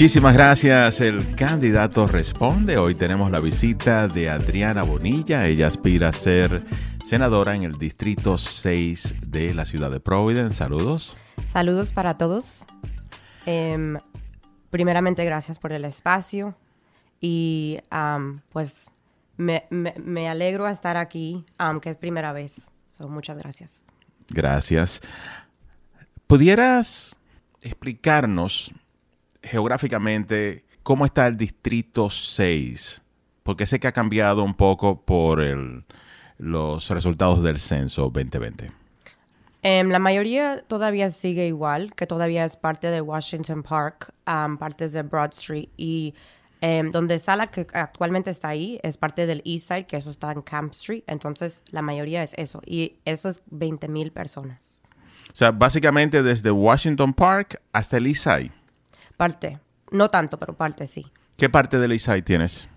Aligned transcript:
Muchísimas 0.00 0.32
gracias. 0.34 1.02
El 1.02 1.36
candidato 1.36 2.06
responde. 2.06 2.78
Hoy 2.78 2.94
tenemos 2.94 3.30
la 3.30 3.38
visita 3.38 4.08
de 4.08 4.30
Adriana 4.30 4.82
Bonilla. 4.82 5.46
Ella 5.46 5.66
aspira 5.66 6.08
a 6.08 6.12
ser 6.14 6.62
senadora 7.04 7.54
en 7.54 7.64
el 7.64 7.72
Distrito 7.72 8.38
6 8.38 9.30
de 9.30 9.52
la 9.52 9.66
ciudad 9.66 9.90
de 9.90 10.00
Providence. 10.00 10.54
Saludos. 10.54 11.18
Saludos 11.46 11.92
para 11.92 12.16
todos. 12.16 12.64
Em, 13.44 13.98
primeramente, 14.70 15.22
gracias 15.26 15.58
por 15.58 15.72
el 15.72 15.84
espacio 15.84 16.54
y 17.20 17.80
pues 18.48 18.90
me, 19.36 20.28
alegro 20.30 20.64
a 20.64 20.70
estar 20.70 20.96
aquí, 20.96 21.44
que 21.82 21.90
es 21.90 21.98
primera 21.98 22.32
vez. 22.32 22.70
muchas 23.00 23.36
gracias. 23.36 23.84
Gracias. 24.30 25.02
¿Pudieras 26.26 27.19
explicarnos 27.62 28.72
geográficamente 29.42 30.64
cómo 30.82 31.04
está 31.04 31.26
el 31.26 31.36
Distrito 31.36 32.10
6? 32.10 33.02
Porque 33.42 33.66
sé 33.66 33.80
que 33.80 33.88
ha 33.88 33.92
cambiado 33.92 34.44
un 34.44 34.54
poco 34.54 35.02
por 35.02 35.42
los 36.38 36.90
resultados 36.90 37.42
del 37.42 37.58
censo 37.58 38.10
2020. 38.10 38.80
Em, 39.62 39.90
la 39.90 39.98
mayoría 39.98 40.64
todavía 40.66 41.10
sigue 41.10 41.46
igual, 41.46 41.94
que 41.94 42.06
todavía 42.06 42.44
es 42.44 42.56
parte 42.56 42.86
de 42.86 43.02
Washington 43.02 43.62
Park, 43.62 44.12
partes 44.24 44.92
de 44.92 45.02
Broad 45.02 45.32
Street 45.32 45.68
y 45.76 46.14
em, 46.62 46.90
donde 46.90 47.14
está 47.14 47.36
la 47.36 47.48
que 47.48 47.66
actualmente 47.72 48.30
está 48.30 48.48
ahí 48.48 48.80
es 48.82 48.96
parte 48.96 49.26
del 49.26 49.42
East 49.44 49.68
Side, 49.68 49.86
que 49.86 49.96
eso 49.96 50.10
está 50.10 50.32
en 50.32 50.42
Camp 50.42 50.72
Street. 50.72 51.02
Entonces, 51.06 51.62
la 51.70 51.82
mayoría 51.82 52.22
es 52.22 52.34
eso. 52.38 52.62
Y 52.64 52.96
eso 53.04 53.28
es 53.28 53.42
20 53.50 53.88
mil 53.88 54.12
personas. 54.12 54.82
O 55.32 55.36
sea, 55.36 55.52
básicamente 55.52 56.22
desde 56.22 56.50
Washington 56.50 57.14
Park 57.14 57.60
hasta 57.72 57.96
el 57.96 58.14
Side. 58.14 58.52
Parte. 59.16 59.58
No 59.90 60.08
tanto, 60.08 60.38
pero 60.38 60.54
parte 60.54 60.86
sí. 60.86 61.06
¿Qué 61.36 61.48
parte 61.48 61.78
del 61.78 61.98
Side 61.98 62.22
tienes? 62.22 62.68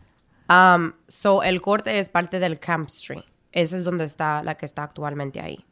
Um, 0.49 0.93
so, 1.07 1.43
el 1.43 1.61
corte 1.61 1.99
es 1.99 2.09
parte 2.09 2.39
del 2.39 2.59
Camp 2.59 2.89
Street. 2.89 3.23
Esa 3.51 3.77
es 3.77 3.83
donde 3.83 4.05
está 4.05 4.43
la 4.43 4.55
que 4.55 4.65
está 4.65 4.83
actualmente 4.83 5.39
ahí. 5.39 5.65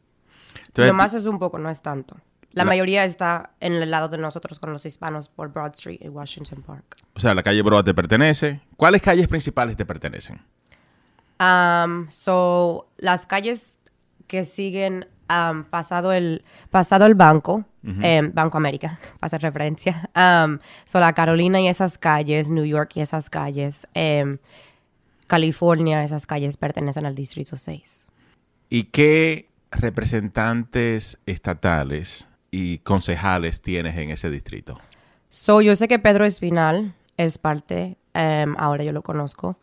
Lo 0.74 0.94
más 0.94 1.14
es 1.14 1.26
un 1.26 1.38
poco, 1.38 1.58
no 1.58 1.70
es 1.70 1.82
tanto. 1.82 2.16
La, 2.52 2.64
mayoría 2.64 3.04
está 3.04 3.54
en 3.60 3.72
el 3.74 3.90
lado 3.90 4.08
de 4.08 4.18
nosotros 4.18 4.58
con 4.58 4.72
los 4.72 4.84
hispanos 4.84 5.28
por 5.28 5.48
Broad 5.48 5.72
Street 5.74 6.00
y 6.02 6.08
Washington 6.08 6.62
Park. 6.62 6.96
O 7.14 7.20
sea, 7.20 7.34
la 7.34 7.42
calle 7.42 7.62
Broad 7.62 7.84
te 7.84 7.94
pertenece. 7.94 8.60
¿Cuáles 8.76 9.00
calles 9.00 9.26
principales 9.26 9.76
te 9.76 9.86
pertenecen? 9.86 10.42
Um, 11.40 12.08
so, 12.10 12.90
las 12.98 13.26
calles 13.26 13.78
que 14.26 14.44
siguen 14.44 15.08
um, 15.28 15.64
pasado, 15.64 16.12
el, 16.12 16.44
pasado 16.70 17.06
el 17.06 17.14
banco, 17.14 17.64
em, 17.84 18.32
Banco 18.32 18.56
América, 18.58 18.98
para 19.20 19.26
hacer 19.26 19.42
referencia. 19.42 20.08
Um, 20.14 20.58
so, 20.84 21.00
la 21.00 21.12
Carolina 21.12 21.60
y 21.60 21.68
esas 21.68 21.98
calles, 21.98 22.50
New 22.50 22.64
York 22.64 22.92
y 22.96 23.00
esas 23.00 23.30
calles, 23.30 23.86
em, 23.94 24.38
California, 25.26 26.04
esas 26.04 26.26
calles 26.26 26.56
pertenecen 26.56 27.06
al 27.06 27.14
Distrito 27.14 27.56
6. 27.56 28.08
¿Y 28.68 28.84
qué 28.84 29.48
representantes 29.70 31.18
estatales 31.26 32.28
y 32.50 32.78
concejales 32.78 33.62
tienes 33.62 33.96
en 33.96 34.10
ese 34.10 34.30
distrito? 34.30 34.78
So, 35.30 35.62
yo 35.62 35.74
sé 35.76 35.88
que 35.88 35.98
Pedro 35.98 36.24
Espinal 36.24 36.94
es 37.16 37.38
parte, 37.38 37.96
em, 38.14 38.54
ahora 38.58 38.84
yo 38.84 38.92
lo 38.92 39.02
conozco. 39.02 39.58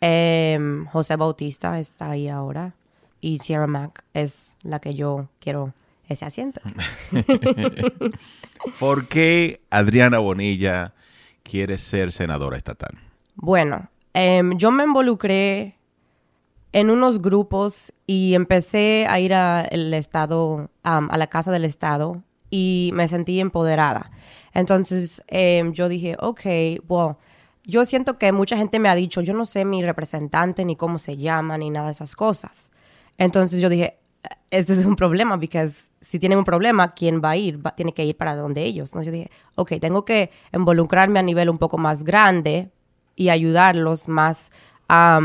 José 0.00 1.14
Bautista 1.14 1.78
está 1.78 2.10
ahí 2.10 2.28
ahora. 2.28 2.74
Y 3.22 3.38
Sierra 3.38 3.66
Mac 3.66 4.04
es 4.12 4.58
la 4.62 4.80
que 4.80 4.94
yo 4.94 5.28
quiero 5.38 5.72
ese 6.08 6.26
asiento. 6.26 6.60
¿Por 8.80 9.08
qué 9.08 9.62
Adriana 9.70 10.18
Bonilla 10.18 10.92
quiere 11.44 11.78
ser 11.78 12.12
senadora 12.12 12.56
estatal? 12.56 12.98
Bueno, 13.36 13.88
em, 14.12 14.58
yo 14.58 14.72
me 14.72 14.82
involucré 14.82 15.78
en 16.72 16.90
unos 16.90 17.22
grupos 17.22 17.92
y 18.06 18.34
empecé 18.34 19.06
a 19.08 19.20
ir 19.20 19.34
al 19.34 19.94
estado, 19.94 20.68
a 20.82 21.16
la 21.16 21.26
casa 21.28 21.52
del 21.52 21.64
estado 21.64 22.22
y 22.50 22.90
me 22.92 23.06
sentí 23.06 23.38
empoderada. 23.38 24.10
Entonces 24.52 25.22
em, 25.28 25.72
yo 25.72 25.88
dije, 25.88 26.16
ok, 26.18 26.40
bueno, 26.88 27.18
yo 27.64 27.84
siento 27.84 28.18
que 28.18 28.32
mucha 28.32 28.56
gente 28.56 28.80
me 28.80 28.88
ha 28.88 28.96
dicho, 28.96 29.20
yo 29.20 29.32
no 29.32 29.46
sé 29.46 29.64
mi 29.64 29.82
representante 29.84 30.64
ni 30.64 30.74
cómo 30.74 30.98
se 30.98 31.16
llama 31.16 31.56
ni 31.56 31.70
nada 31.70 31.86
de 31.86 31.92
esas 31.92 32.16
cosas. 32.16 32.71
Entonces 33.22 33.60
yo 33.60 33.68
dije, 33.68 33.98
este 34.50 34.72
es 34.72 34.84
un 34.84 34.96
problema, 34.96 35.38
porque 35.38 35.70
si 36.00 36.18
tienen 36.18 36.38
un 36.38 36.44
problema, 36.44 36.92
¿quién 36.94 37.20
va 37.22 37.30
a 37.30 37.36
ir? 37.36 37.60
tiene 37.76 37.92
que 37.92 38.04
ir 38.04 38.16
para 38.16 38.36
donde 38.36 38.62
ellos. 38.62 38.90
Entonces 38.90 39.06
yo 39.06 39.12
dije, 39.12 39.30
ok, 39.56 39.72
tengo 39.80 40.04
que 40.04 40.30
involucrarme 40.52 41.18
a 41.18 41.22
nivel 41.22 41.48
un 41.48 41.58
poco 41.58 41.78
más 41.78 42.04
grande 42.04 42.70
y 43.16 43.28
ayudarlos 43.28 44.08
más 44.08 44.50
a 44.88 45.20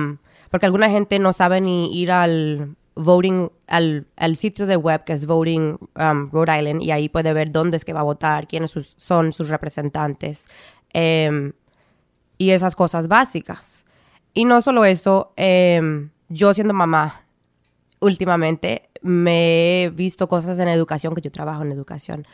porque 0.50 0.66
alguna 0.66 0.90
gente 0.90 1.20
no 1.20 1.34
sabe 1.34 1.62
ni 1.62 1.94
ir 2.00 2.12
al 2.12 2.76
voting, 2.96 3.50
al, 3.68 4.36
sitio 4.36 4.66
de 4.66 4.78
web 4.78 5.04
que 5.04 5.14
es 5.14 5.26
Voting 5.26 5.78
um, 5.96 6.30
Rhode 6.32 6.60
Island 6.60 6.82
y 6.82 6.92
ahí 6.92 7.10
puede 7.10 7.34
ver 7.34 7.52
dónde 7.52 7.78
es 7.78 7.86
que 7.86 7.94
va 7.94 8.00
a 8.00 8.04
votar, 8.04 8.48
quiénes 8.48 8.72
son 8.72 9.34
sus 9.34 9.50
representantes 9.50 10.48
em, 10.94 11.54
y 12.38 12.52
esas 12.52 12.76
cosas 12.76 13.08
básicas. 13.08 13.86
Y 14.34 14.46
no 14.46 14.62
solo 14.62 14.86
eso, 14.86 15.34
em, 15.36 16.12
yo 16.30 16.54
siendo 16.54 16.74
mamá, 16.74 17.27
últimamente 18.00 18.90
me 19.02 19.84
he 19.84 19.90
visto 19.90 20.28
cosas 20.28 20.60
en 20.60 20.68
educación, 20.68 21.16
que 21.16 21.22
yo 21.22 21.32
trabajo 21.32 21.64
en 21.64 21.72
educación, 21.72 22.28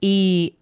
y 0.00 0.58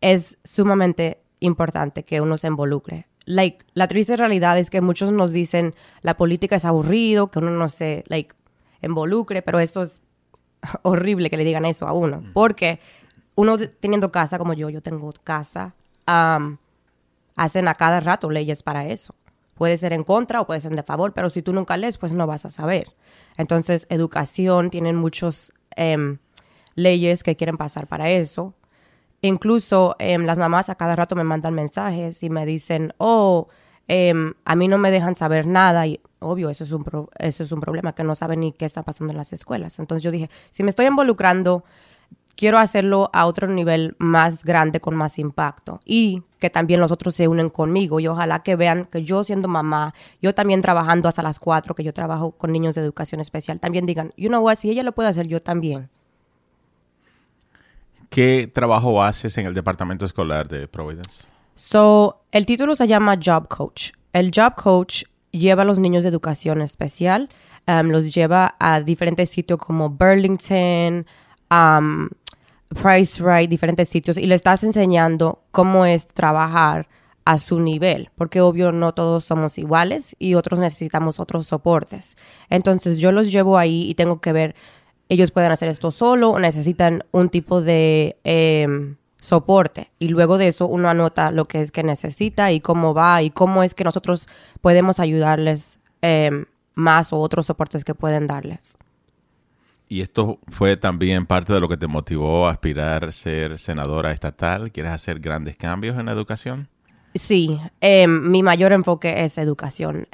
es 0.00 0.38
sumamente 0.44 1.22
importante 1.40 2.04
que 2.04 2.20
uno 2.20 2.38
se 2.38 2.46
involucre 2.46 3.06
like, 3.26 3.64
la 3.74 3.88
triste 3.88 4.16
realidad 4.16 4.58
es 4.58 4.70
que 4.70 4.80
muchos 4.80 5.12
nos 5.12 5.32
dicen 5.32 5.74
la 6.02 6.16
política 6.16 6.56
es 6.56 6.64
aburrido, 6.64 7.30
que 7.30 7.38
uno 7.38 7.50
no 7.50 7.68
se, 7.68 8.04
like, 8.08 8.34
involucre, 8.82 9.42
pero 9.42 9.60
esto 9.60 9.82
es 9.82 10.00
horrible 10.82 11.30
que 11.30 11.36
le 11.36 11.44
digan 11.44 11.64
eso 11.64 11.86
a 11.86 11.92
uno, 11.92 12.22
porque 12.32 12.80
uno 13.36 13.58
teniendo 13.58 14.12
casa 14.12 14.38
como 14.38 14.52
yo, 14.52 14.68
yo 14.70 14.82
tengo 14.82 15.12
casa, 15.24 15.74
hacen 16.06 17.68
a 17.68 17.74
cada 17.74 18.00
rato 18.00 18.30
leyes 18.30 18.62
para 18.62 18.86
eso. 18.86 19.14
Puede 19.54 19.78
ser 19.78 19.92
en 19.92 20.02
contra 20.02 20.40
o 20.40 20.46
puede 20.46 20.60
ser 20.60 20.74
de 20.74 20.82
favor, 20.82 21.12
pero 21.12 21.30
si 21.30 21.42
tú 21.42 21.52
nunca 21.52 21.76
lees, 21.76 21.98
pues 21.98 22.12
no 22.12 22.26
vas 22.26 22.44
a 22.44 22.50
saber. 22.50 22.88
Entonces, 23.36 23.86
educación, 23.88 24.70
tienen 24.70 24.96
muchos 24.96 25.52
em, 25.76 26.18
leyes 26.74 27.22
que 27.22 27.36
quieren 27.36 27.56
pasar 27.56 27.86
para 27.86 28.10
eso. 28.10 28.54
Incluso 29.22 29.96
em, 29.98 30.24
las 30.26 30.38
mamás 30.38 30.68
a 30.68 30.74
cada 30.74 30.96
rato 30.96 31.16
me 31.16 31.24
mandan 31.24 31.54
mensajes 31.54 32.22
y 32.22 32.30
me 32.30 32.44
dicen, 32.44 32.92
oh, 32.98 33.48
em, 33.88 34.34
a 34.44 34.56
mí 34.56 34.68
no 34.68 34.76
me 34.76 34.90
dejan 34.90 35.16
saber 35.16 35.46
nada. 35.46 35.86
Y 35.86 36.00
obvio, 36.18 36.50
eso 36.50 36.64
es, 36.64 36.72
un 36.72 36.84
eso 37.18 37.42
es 37.42 37.52
un 37.52 37.60
problema, 37.60 37.94
que 37.94 38.04
no 38.04 38.14
saben 38.14 38.40
ni 38.40 38.52
qué 38.52 38.64
está 38.64 38.82
pasando 38.82 39.12
en 39.12 39.18
las 39.18 39.32
escuelas. 39.32 39.78
Entonces 39.78 40.02
yo 40.02 40.10
dije, 40.10 40.30
si 40.50 40.62
me 40.62 40.70
estoy 40.70 40.86
involucrando, 40.86 41.64
quiero 42.36 42.58
hacerlo 42.58 43.10
a 43.12 43.26
otro 43.26 43.48
nivel 43.48 43.96
más 43.98 44.44
grande, 44.44 44.80
con 44.80 44.94
más 44.94 45.18
impacto. 45.18 45.80
Y 45.84 46.22
que 46.38 46.50
también 46.50 46.80
los 46.80 46.90
otros 46.90 47.14
se 47.14 47.28
unen 47.28 47.48
conmigo. 47.48 48.00
Y 48.00 48.06
ojalá 48.06 48.42
que 48.42 48.56
vean 48.56 48.86
que 48.86 49.02
yo 49.02 49.24
siendo 49.24 49.48
mamá, 49.48 49.94
yo 50.20 50.34
también 50.34 50.62
trabajando 50.62 51.08
hasta 51.08 51.22
las 51.22 51.38
cuatro, 51.38 51.74
que 51.74 51.84
yo 51.84 51.94
trabajo 51.94 52.32
con 52.32 52.52
niños 52.52 52.74
de 52.74 52.82
educación 52.82 53.20
especial, 53.20 53.60
también 53.60 53.86
digan, 53.86 54.12
you 54.16 54.28
know 54.28 54.42
what, 54.42 54.56
si 54.56 54.70
ella 54.70 54.82
lo 54.82 54.92
puede 54.92 55.08
hacer, 55.08 55.26
yo 55.26 55.40
también. 55.40 55.88
¿Qué 58.10 58.50
trabajo 58.52 59.02
haces 59.02 59.38
en 59.38 59.46
el 59.46 59.54
departamento 59.54 60.04
escolar 60.04 60.46
de 60.46 60.68
Providence? 60.68 61.26
So, 61.56 62.20
el 62.30 62.46
título 62.46 62.76
se 62.76 62.86
llama 62.86 63.18
Job 63.22 63.48
Coach. 63.48 63.92
El 64.12 64.30
Job 64.34 64.54
Coach 64.54 65.04
lleva 65.30 65.62
a 65.62 65.64
los 65.64 65.78
niños 65.78 66.02
de 66.02 66.10
educación 66.10 66.62
especial, 66.62 67.28
um, 67.66 67.88
los 67.88 68.14
lleva 68.14 68.54
a 68.58 68.80
diferentes 68.80 69.30
sitios 69.30 69.58
como 69.58 69.90
Burlington, 69.90 71.06
um, 71.50 72.08
Price 72.68 73.22
Right, 73.22 73.48
diferentes 73.48 73.88
sitios, 73.88 74.16
y 74.16 74.26
le 74.26 74.34
estás 74.34 74.64
enseñando 74.64 75.42
cómo 75.50 75.86
es 75.86 76.06
trabajar 76.06 76.88
a 77.24 77.38
su 77.38 77.60
nivel, 77.60 78.10
porque 78.16 78.40
obvio 78.40 78.72
no 78.72 78.92
todos 78.92 79.24
somos 79.24 79.56
iguales 79.58 80.14
y 80.18 80.34
otros 80.34 80.60
necesitamos 80.60 81.20
otros 81.20 81.46
soportes. 81.46 82.16
Entonces 82.50 82.98
yo 82.98 83.12
los 83.12 83.32
llevo 83.32 83.56
ahí 83.56 83.88
y 83.88 83.94
tengo 83.94 84.20
que 84.20 84.32
ver 84.32 84.54
ellos 85.08 85.30
pueden 85.30 85.52
hacer 85.52 85.68
esto 85.68 85.90
solo 85.90 86.30
o 86.30 86.38
necesitan 86.38 87.04
un 87.12 87.28
tipo 87.28 87.60
de 87.60 88.18
em, 88.24 88.96
soporte. 89.20 89.90
Y 89.98 90.08
luego 90.08 90.38
de 90.38 90.48
eso 90.48 90.66
uno 90.66 90.88
anota 90.88 91.30
lo 91.30 91.44
que 91.44 91.60
es 91.60 91.72
que 91.72 91.82
necesita 91.82 92.52
y 92.52 92.60
cómo 92.60 92.94
va 92.94 93.22
y 93.22 93.30
cómo 93.30 93.62
es 93.62 93.74
que 93.74 93.84
nosotros 93.84 94.28
podemos 94.60 95.00
ayudarles 95.00 95.78
em, 96.02 96.46
más 96.74 97.12
o 97.12 97.20
otros 97.20 97.46
soportes 97.46 97.84
que 97.84 97.94
pueden 97.94 98.26
darles. 98.26 98.76
¿Y 99.88 100.00
esto 100.00 100.38
fue 100.48 100.76
también 100.76 101.26
parte 101.26 101.52
de 101.52 101.60
lo 101.60 101.68
que 101.68 101.76
te 101.76 101.86
motivó 101.86 102.46
a 102.46 102.50
aspirar 102.50 103.04
a 103.04 103.12
ser 103.12 103.58
senadora 103.58 104.12
estatal? 104.12 104.72
¿Quieres 104.72 104.92
hacer 104.92 105.20
grandes 105.20 105.56
cambios 105.56 105.98
en 105.98 106.06
la 106.06 106.12
educación? 106.12 106.68
Sí, 107.14 107.60
em, 107.80 108.30
mi 108.30 108.42
mayor 108.42 108.72
enfoque 108.72 109.24
es 109.24 109.38
educación. 109.38 110.08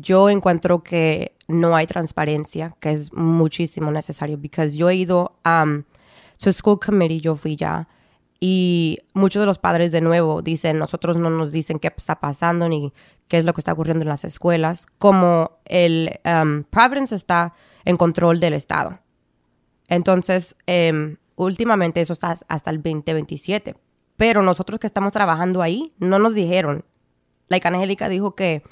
yo 0.00 0.30
encuentro 0.30 0.84
que 0.84 1.32
no 1.48 1.74
hay 1.74 1.86
transparencia, 1.86 2.76
que 2.78 2.92
es 2.92 3.12
muchísimo 3.12 3.90
necesario, 3.90 4.38
porque 4.40 4.70
yo 4.70 4.88
he 4.90 4.94
ido 4.94 5.32
a 5.42 5.64
su 6.36 6.52
school 6.52 6.78
committee, 6.78 7.20
yo 7.20 7.34
fui 7.34 7.56
ya, 7.56 7.88
y 8.40 8.98
muchos 9.14 9.40
de 9.40 9.46
los 9.46 9.58
padres 9.58 9.90
de 9.90 10.00
nuevo 10.00 10.42
dicen, 10.42 10.78
nosotros 10.78 11.16
no 11.16 11.28
nos 11.30 11.50
dicen 11.50 11.80
qué 11.80 11.92
está 11.96 12.20
pasando 12.20 12.68
ni 12.68 12.92
qué 13.26 13.38
es 13.38 13.44
lo 13.44 13.52
que 13.52 13.60
está 13.60 13.72
ocurriendo 13.72 14.02
en 14.02 14.08
las 14.08 14.24
escuelas, 14.24 14.86
como 14.98 15.58
el 15.64 16.20
um, 16.24 16.62
Providence 16.64 17.14
está 17.14 17.54
en 17.88 17.96
control 17.96 18.38
del 18.38 18.52
Estado. 18.52 19.00
Entonces, 19.88 20.54
em, 20.66 21.16
últimamente 21.36 22.02
eso 22.02 22.12
está 22.12 22.36
hasta 22.46 22.70
el 22.70 22.82
2027. 22.82 23.76
Pero 24.18 24.42
nosotros 24.42 24.78
que 24.78 24.86
estamos 24.86 25.10
trabajando 25.14 25.62
ahí, 25.62 25.94
no 25.98 26.18
nos 26.18 26.34
dijeron. 26.34 26.84
La 27.48 27.58
Angélica 27.64 28.10
dijo 28.10 28.34
que, 28.34 28.62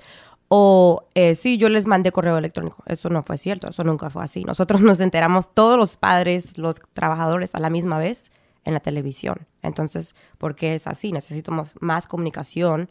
o 0.49 1.09
eh, 1.15 1.35
sí, 1.35 1.57
yo 1.57 1.71
les 1.71 1.87
mandé 1.87 2.13
correo 2.13 2.37
electrónico. 2.37 2.85
Eso 2.85 3.09
no 3.09 3.23
fue 3.23 3.39
cierto, 3.39 3.71
eso 3.71 3.85
nunca 3.85 4.11
fue 4.11 4.23
así. 4.23 4.45
Nosotros 4.45 4.81
nos 4.83 5.01
enteramos, 5.01 5.55
todos 5.55 5.79
los 5.79 5.97
padres, 5.97 6.59
los 6.59 6.83
trabajadores 6.93 7.55
a 7.55 7.59
la 7.59 7.71
misma 7.71 7.97
vez 7.97 8.31
en 8.67 8.75
la 8.75 8.81
televisión. 8.81 9.47
Entonces, 9.63 10.15
¿por 10.37 10.57
qué 10.57 10.75
es 10.75 10.87
así? 10.87 11.11
Necesitamos 11.11 11.73
más 11.81 12.07
comunicación 12.07 12.91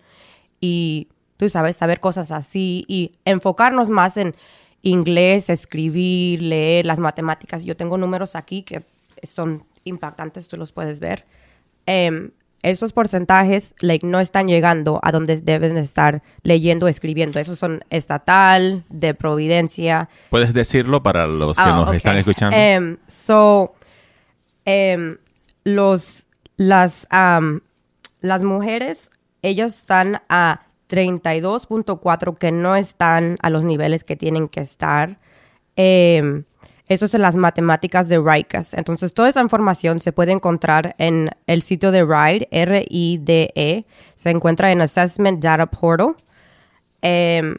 y, 0.60 1.10
tú 1.38 1.50
sabes, 1.50 1.76
saber 1.76 2.00
cosas 2.00 2.32
así 2.32 2.84
y 2.88 3.12
enfocarnos 3.26 3.92
más 3.92 4.18
en 4.18 4.36
inglés, 4.86 5.50
escribir, 5.50 6.44
leer, 6.44 6.86
las 6.86 7.00
matemáticas. 7.00 7.66
Yo 7.66 7.76
tengo 7.76 7.98
números 7.98 8.36
aquí 8.36 8.62
que 8.62 8.84
son 9.24 9.66
impactantes, 9.84 10.48
tú 10.48 10.58
los 10.58 10.72
puedes 10.72 11.00
ver. 11.00 11.26
Em, 11.88 12.30
estos 12.62 12.94
porcentajes 12.94 13.76
like, 13.80 14.06
no 14.06 14.20
están 14.20 14.48
llegando 14.48 15.00
a 15.04 15.12
donde 15.12 15.42
deben 15.42 15.78
estar 15.78 16.22
leyendo, 16.44 16.88
escribiendo. 16.88 17.40
Esos 17.40 17.58
son 17.58 17.84
estatal, 17.90 18.84
de 18.90 19.16
Providencia. 19.16 20.08
¿Puedes 20.30 20.54
decirlo 20.54 21.02
para 21.02 21.26
los 21.26 21.58
que 21.58 21.64
ah, 21.64 21.84
nos 21.86 21.96
están 21.96 22.18
escuchando? 22.18 22.56
Um, 22.56 22.98
so, 23.08 23.74
em, 24.66 25.18
los, 25.64 26.28
las, 26.58 27.08
las 28.22 28.44
mujeres, 28.44 29.12
ellas 29.42 29.78
están 29.78 30.22
a 30.30 30.65
32.4 30.90 32.38
que 32.38 32.52
no 32.52 32.76
están 32.76 33.38
a 33.42 33.50
los 33.50 33.64
niveles 33.64 34.04
que 34.04 34.16
tienen 34.16 34.48
que 34.48 34.62
estar. 34.62 35.18
Eh, 35.76 36.44
eso 36.88 37.06
es 37.06 37.16
en 37.16 37.24
las 37.24 37.36
matemáticas 37.36 38.08
de 38.10 38.20
RICAS. 38.20 38.76
Entonces, 38.76 39.12
toda 39.14 39.30
esa 39.30 39.42
información 39.42 40.00
se 40.00 40.12
puede 40.12 40.32
encontrar 40.32 40.94
en 41.00 41.32
el 41.48 41.64
sitio 41.64 41.92
de 41.92 42.04
RIDE, 42.04 42.48
R-I-D-E. 42.52 43.86
Se 44.16 44.30
encuentra 44.30 44.72
en 44.72 44.82
Assessment 44.82 45.42
Data 45.42 45.66
Portal. 45.66 46.16
Em, 47.02 47.56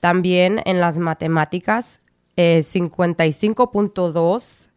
también 0.00 0.62
en 0.64 0.80
las 0.80 0.98
matemáticas, 0.98 2.00
55.2 2.36 4.66
eh, 4.66 4.67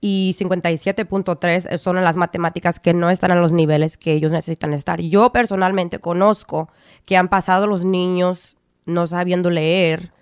y 0.00 0.36
57.3 0.38 1.78
son 1.78 2.02
las 2.02 2.16
matemáticas 2.16 2.78
que 2.80 2.92
no 2.92 3.10
están 3.10 3.32
a 3.32 3.36
los 3.36 3.52
niveles 3.52 3.96
que 3.96 4.12
ellos 4.12 4.32
necesitan 4.32 4.72
estar. 4.74 5.00
Yo 5.00 5.32
personalmente 5.32 5.98
conozco 5.98 6.68
que 7.04 7.16
han 7.16 7.28
pasado 7.28 7.66
los 7.66 7.84
niños 7.84 8.56
no 8.84 9.06
sabiendo 9.06 9.50
leer 9.50 10.12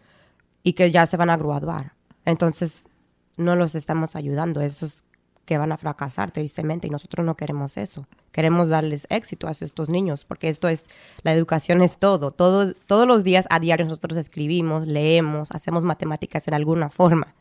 y 0.62 0.72
que 0.74 0.90
ya 0.90 1.06
se 1.06 1.16
van 1.16 1.30
a 1.30 1.36
graduar. 1.36 1.92
Entonces, 2.24 2.88
no 3.36 3.56
los 3.56 3.74
estamos 3.74 4.16
ayudando. 4.16 4.60
Esos 4.60 5.04
que 5.44 5.58
van 5.58 5.72
a 5.72 5.76
fracasar 5.76 6.30
tristemente 6.30 6.86
y 6.86 6.90
nosotros 6.90 7.24
no 7.24 7.36
queremos 7.36 7.76
eso. 7.76 8.06
Queremos 8.32 8.70
darles 8.70 9.06
éxito 9.10 9.46
a 9.46 9.50
estos 9.50 9.88
niños 9.90 10.24
porque 10.24 10.48
esto 10.48 10.68
es, 10.68 10.86
la 11.22 11.32
educación 11.32 11.82
es 11.82 11.98
todo. 11.98 12.30
todo. 12.30 12.72
Todos 12.74 13.06
los 13.06 13.24
días 13.24 13.46
a 13.50 13.60
diario 13.60 13.84
nosotros 13.84 14.16
escribimos, 14.16 14.86
leemos, 14.86 15.50
hacemos 15.52 15.84
matemáticas 15.84 16.48
en 16.48 16.54
alguna 16.54 16.88
forma. 16.88 17.34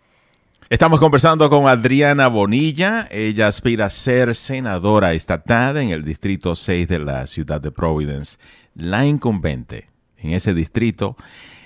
Estamos 0.70 1.00
conversando 1.00 1.50
con 1.50 1.68
Adriana 1.68 2.28
Bonilla. 2.28 3.08
Ella 3.12 3.48
aspira 3.48 3.86
a 3.86 3.90
ser 3.90 4.34
senadora 4.34 5.14
estatal 5.14 5.78
en 5.78 5.90
el 5.90 6.04
Distrito 6.06 6.56
6 6.56 6.88
de 6.88 7.00
la 7.00 7.28
ciudad 7.28 7.62
de 7.62 7.72
Providence. 7.72 8.38
La 8.74 9.06
incumbente 9.06 9.90
en 10.18 10.32
ese 10.32 10.54
distrito 10.54 11.18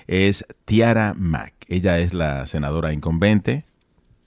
es 0.08 0.44
Tiara 0.64 1.14
Mack. 1.16 1.54
Ella 1.68 1.98
es 2.00 2.12
la 2.12 2.46
senadora 2.48 2.92
incumbente. 2.92 3.64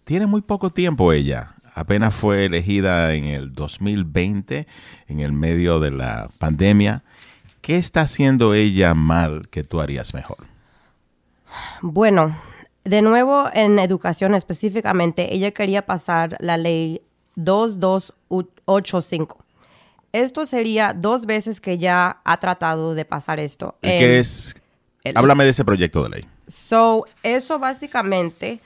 Tiene 0.06 0.26
muy 0.26 0.42
poco 0.42 0.72
tiempo 0.72 1.12
ella. 1.12 1.56
Apenas 1.76 2.16
fue 2.16 2.46
elegida 2.46 3.14
en 3.14 3.26
el 3.26 3.54
2020, 3.54 4.68
en 5.08 5.20
el 5.20 5.34
medio 5.34 5.80
de 5.80 5.92
la 5.92 6.30
pandemia. 6.38 7.04
¿Qué 7.62 7.78
está 7.78 8.02
haciendo 8.02 8.54
ella 8.54 8.94
mal 8.94 9.48
que 9.50 9.64
tú 9.64 9.82
harías 9.82 10.14
mejor? 10.14 10.48
Bueno, 11.82 12.36
de 12.84 13.02
nuevo 13.02 13.50
en 13.54 13.80
educación 13.80 14.36
específicamente, 14.36 15.34
ella 15.34 15.52
quería 15.52 15.86
pasar 15.86 16.36
la 16.40 16.58
ley 16.58 17.02
2285. 17.36 19.38
Esto 20.14 20.46
sería 20.46 20.94
dos 20.94 21.26
veces 21.26 21.62
que 21.62 21.78
ya 21.78 22.20
ha 22.24 22.38
tratado 22.38 22.96
de 22.96 23.06
pasar 23.06 23.40
esto. 23.40 23.76
qué 23.82 24.20
es? 24.20 24.56
Háblame 25.16 25.46
de 25.46 25.52
ese 25.52 25.64
proyecto 25.64 26.04
de 26.04 26.10
ley. 26.10 26.28
So, 26.48 27.06
eso 27.24 27.60
básicamente 27.60 28.60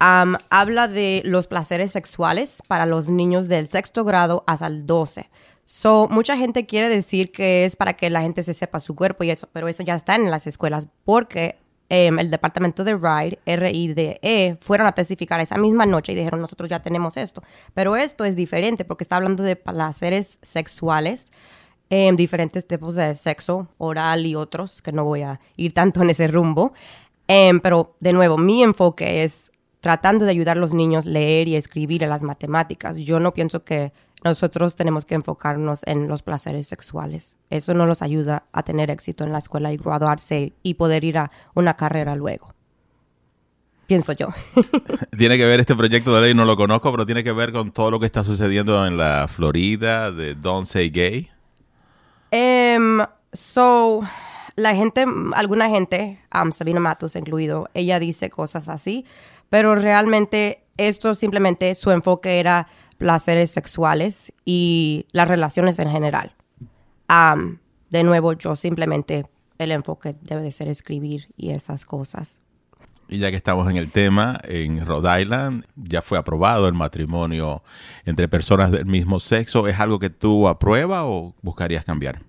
um, 0.00 0.34
habla 0.50 0.88
de 0.88 1.22
los 1.24 1.46
placeres 1.46 1.92
sexuales 1.92 2.58
para 2.68 2.86
los 2.86 3.08
niños 3.08 3.48
del 3.48 3.66
sexto 3.66 4.04
grado 4.04 4.44
hasta 4.46 4.66
el 4.66 4.86
12. 4.86 5.30
So, 5.64 6.08
mucha 6.10 6.36
gente 6.36 6.66
quiere 6.66 6.88
decir 6.88 7.32
que 7.32 7.64
es 7.64 7.76
para 7.76 7.94
que 7.94 8.10
la 8.10 8.22
gente 8.22 8.42
se 8.42 8.54
sepa 8.54 8.78
su 8.78 8.94
cuerpo 8.94 9.24
y 9.24 9.30
eso, 9.30 9.48
pero 9.52 9.68
eso 9.68 9.82
ya 9.82 9.94
está 9.94 10.16
en 10.16 10.30
las 10.30 10.46
escuelas 10.46 10.88
porque 11.04 11.56
em, 11.90 12.18
el 12.18 12.30
departamento 12.30 12.84
de 12.84 12.94
RIDE, 12.94 13.38
R-I-D-E, 13.44 14.56
fueron 14.60 14.86
a 14.86 14.92
testificar 14.92 15.40
esa 15.40 15.58
misma 15.58 15.84
noche 15.84 16.12
y 16.12 16.14
dijeron, 16.14 16.40
nosotros 16.40 16.70
ya 16.70 16.80
tenemos 16.80 17.18
esto. 17.18 17.42
Pero 17.74 17.96
esto 17.96 18.24
es 18.24 18.36
diferente 18.36 18.86
porque 18.86 19.04
está 19.04 19.16
hablando 19.16 19.42
de 19.42 19.56
placeres 19.56 20.38
sexuales 20.40 21.32
en 21.90 22.16
diferentes 22.16 22.66
tipos 22.66 22.94
de 22.94 23.14
sexo, 23.16 23.68
oral 23.76 24.24
y 24.24 24.36
otros, 24.36 24.80
que 24.80 24.92
no 24.92 25.04
voy 25.04 25.22
a 25.22 25.40
ir 25.56 25.74
tanto 25.74 26.02
en 26.02 26.10
ese 26.10 26.28
rumbo. 26.28 26.72
Em, 27.26 27.60
pero 27.60 27.96
de 28.00 28.12
nuevo, 28.12 28.38
mi 28.38 28.62
enfoque 28.62 29.24
es 29.24 29.50
tratando 29.80 30.24
de 30.24 30.30
ayudar 30.30 30.56
a 30.56 30.60
los 30.60 30.72
niños 30.72 31.06
a 31.06 31.10
leer 31.10 31.48
y 31.48 31.56
escribir 31.56 32.02
en 32.04 32.10
las 32.10 32.22
matemáticas. 32.22 32.96
Yo 32.96 33.18
no 33.18 33.34
pienso 33.34 33.64
que 33.64 33.92
nosotros 34.22 34.76
tenemos 34.76 35.04
que 35.04 35.14
enfocarnos 35.14 35.80
en 35.86 36.08
los 36.08 36.22
placeres 36.22 36.66
sexuales. 36.66 37.38
Eso 37.48 37.74
no 37.74 37.86
los 37.86 38.02
ayuda 38.02 38.44
a 38.52 38.62
tener 38.62 38.90
éxito 38.90 39.24
en 39.24 39.32
la 39.32 39.38
escuela 39.38 39.72
y 39.72 39.76
graduarse 39.76 40.52
y 40.62 40.74
poder 40.74 41.04
ir 41.04 41.18
a 41.18 41.30
una 41.54 41.74
carrera 41.74 42.14
luego. 42.16 42.54
Pienso 43.86 44.12
yo. 44.12 44.28
tiene 45.18 45.36
que 45.36 45.44
ver 45.44 45.60
este 45.60 45.74
proyecto 45.74 46.14
de 46.14 46.20
ley, 46.20 46.34
no 46.34 46.44
lo 46.44 46.56
conozco, 46.56 46.92
pero 46.92 47.06
tiene 47.06 47.24
que 47.24 47.32
ver 47.32 47.50
con 47.50 47.72
todo 47.72 47.90
lo 47.90 47.98
que 47.98 48.06
está 48.06 48.22
sucediendo 48.22 48.86
en 48.86 48.96
la 48.96 49.26
Florida 49.26 50.12
de 50.12 50.34
Don't 50.36 50.66
Say 50.66 50.90
Gay. 50.90 51.28
Um, 52.30 53.04
so, 53.32 54.02
la 54.54 54.76
gente, 54.76 55.04
alguna 55.34 55.68
gente, 55.68 56.20
um, 56.32 56.52
Sabina 56.52 56.78
Matos 56.78 57.16
incluido, 57.16 57.68
ella 57.74 57.98
dice 57.98 58.30
cosas 58.30 58.68
así, 58.68 59.04
pero 59.48 59.74
realmente 59.74 60.62
esto 60.76 61.16
simplemente 61.16 61.74
su 61.74 61.90
enfoque 61.90 62.38
era 62.38 62.68
placeres 63.00 63.50
sexuales 63.50 64.30
y 64.44 65.06
las 65.12 65.26
relaciones 65.26 65.78
en 65.78 65.90
general. 65.90 66.34
Um, 67.08 67.56
de 67.88 68.04
nuevo, 68.04 68.34
yo 68.34 68.54
simplemente 68.56 69.24
el 69.56 69.72
enfoque 69.72 70.16
debe 70.20 70.42
de 70.42 70.52
ser 70.52 70.68
escribir 70.68 71.30
y 71.34 71.50
esas 71.50 71.86
cosas. 71.86 72.42
Y 73.08 73.18
ya 73.18 73.30
que 73.30 73.38
estamos 73.38 73.70
en 73.70 73.78
el 73.78 73.90
tema, 73.90 74.38
en 74.44 74.84
Rhode 74.84 75.22
Island 75.22 75.64
ya 75.76 76.02
fue 76.02 76.18
aprobado 76.18 76.68
el 76.68 76.74
matrimonio 76.74 77.62
entre 78.04 78.28
personas 78.28 78.70
del 78.70 78.84
mismo 78.84 79.18
sexo. 79.18 79.66
¿Es 79.66 79.80
algo 79.80 79.98
que 79.98 80.10
tú 80.10 80.46
apruebas 80.46 81.04
o 81.06 81.34
buscarías 81.40 81.86
cambiar? 81.86 82.20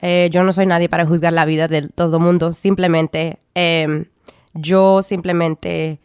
Eh, 0.00 0.28
yo 0.30 0.44
no 0.44 0.52
soy 0.52 0.66
nadie 0.66 0.88
para 0.88 1.06
juzgar 1.06 1.32
la 1.32 1.44
vida 1.44 1.66
de 1.66 1.88
todo 1.88 2.18
el 2.18 2.22
mundo. 2.22 2.52
Simplemente, 2.52 3.40
em, 3.54 4.04
yo 4.54 5.02
simplemente 5.02 5.98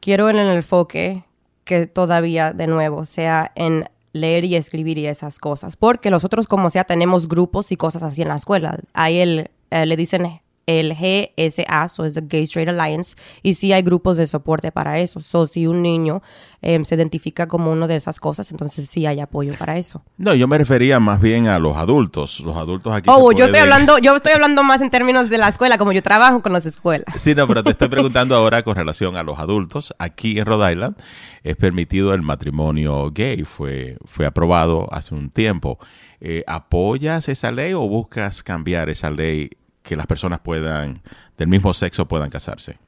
quiero 0.00 0.30
en 0.30 0.36
el 0.36 0.56
enfoque 0.56 1.24
que 1.64 1.86
todavía, 1.86 2.52
de 2.52 2.66
nuevo, 2.66 3.04
sea 3.04 3.52
en 3.54 3.88
leer 4.12 4.44
y 4.44 4.56
escribir 4.56 4.98
y 4.98 5.06
esas 5.06 5.38
cosas. 5.38 5.76
Porque 5.76 6.10
nosotros, 6.10 6.46
como 6.46 6.70
sea, 6.70 6.84
tenemos 6.84 7.28
grupos 7.28 7.72
y 7.72 7.76
cosas 7.76 8.02
así 8.02 8.22
en 8.22 8.28
la 8.28 8.36
escuela. 8.36 8.78
Ahí 8.92 9.18
el, 9.18 9.50
eh, 9.70 9.86
le 9.86 9.96
dicen 9.96 10.40
el 10.70 10.94
GSA, 10.94 11.88
so 11.88 12.04
es 12.04 12.14
the 12.14 12.20
Gay 12.22 12.44
Straight 12.44 12.68
Alliance, 12.68 13.16
y 13.42 13.54
sí 13.54 13.72
hay 13.72 13.82
grupos 13.82 14.16
de 14.16 14.28
soporte 14.28 14.70
para 14.70 15.00
eso. 15.00 15.20
So, 15.20 15.48
si 15.48 15.66
un 15.66 15.82
niño 15.82 16.22
em, 16.62 16.84
se 16.84 16.94
identifica 16.94 17.48
como 17.48 17.72
uno 17.72 17.88
de 17.88 17.96
esas 17.96 18.20
cosas, 18.20 18.52
entonces 18.52 18.88
sí 18.88 19.04
hay 19.04 19.18
apoyo 19.18 19.52
para 19.58 19.78
eso. 19.78 20.04
No, 20.16 20.32
yo 20.32 20.46
me 20.46 20.58
refería 20.58 21.00
más 21.00 21.20
bien 21.20 21.48
a 21.48 21.58
los 21.58 21.76
adultos. 21.76 22.38
Los 22.40 22.56
adultos 22.56 22.94
aquí. 22.94 23.10
Oh, 23.12 23.32
yo 23.32 23.46
estoy 23.46 23.58
hablando, 23.58 23.98
yo 23.98 24.14
estoy 24.14 24.32
hablando 24.32 24.62
más 24.62 24.80
en 24.80 24.90
términos 24.90 25.28
de 25.28 25.38
la 25.38 25.48
escuela, 25.48 25.76
como 25.76 25.90
yo 25.90 26.02
trabajo 26.02 26.40
con 26.40 26.52
las 26.52 26.66
escuelas. 26.66 27.06
Sí, 27.20 27.34
no, 27.34 27.48
pero 27.48 27.64
te 27.64 27.70
estoy 27.70 27.88
preguntando 27.88 28.36
ahora 28.36 28.62
con 28.62 28.76
relación 28.76 29.16
a 29.16 29.24
los 29.24 29.40
adultos. 29.40 29.92
Aquí 29.98 30.38
en 30.38 30.46
Rhode 30.46 30.72
Island 30.72 30.96
es 31.42 31.56
permitido 31.56 32.14
el 32.14 32.22
matrimonio 32.22 33.10
gay, 33.10 33.42
fue, 33.42 33.96
fue 34.04 34.24
aprobado 34.24 34.86
hace 34.92 35.16
un 35.16 35.30
tiempo. 35.30 35.78
Eh, 36.20 36.44
¿Apoyas 36.46 37.28
esa 37.28 37.50
ley 37.50 37.72
o 37.72 37.80
buscas 37.80 38.42
cambiar 38.42 38.90
esa 38.90 39.10
ley 39.10 39.48
que 39.82 39.96
las 39.96 40.06
personas 40.06 40.40
puedan, 40.40 41.02
del 41.36 41.48
mismo 41.48 41.74
sexo 41.74 42.06
puedan 42.06 42.30
casarse? 42.30 42.78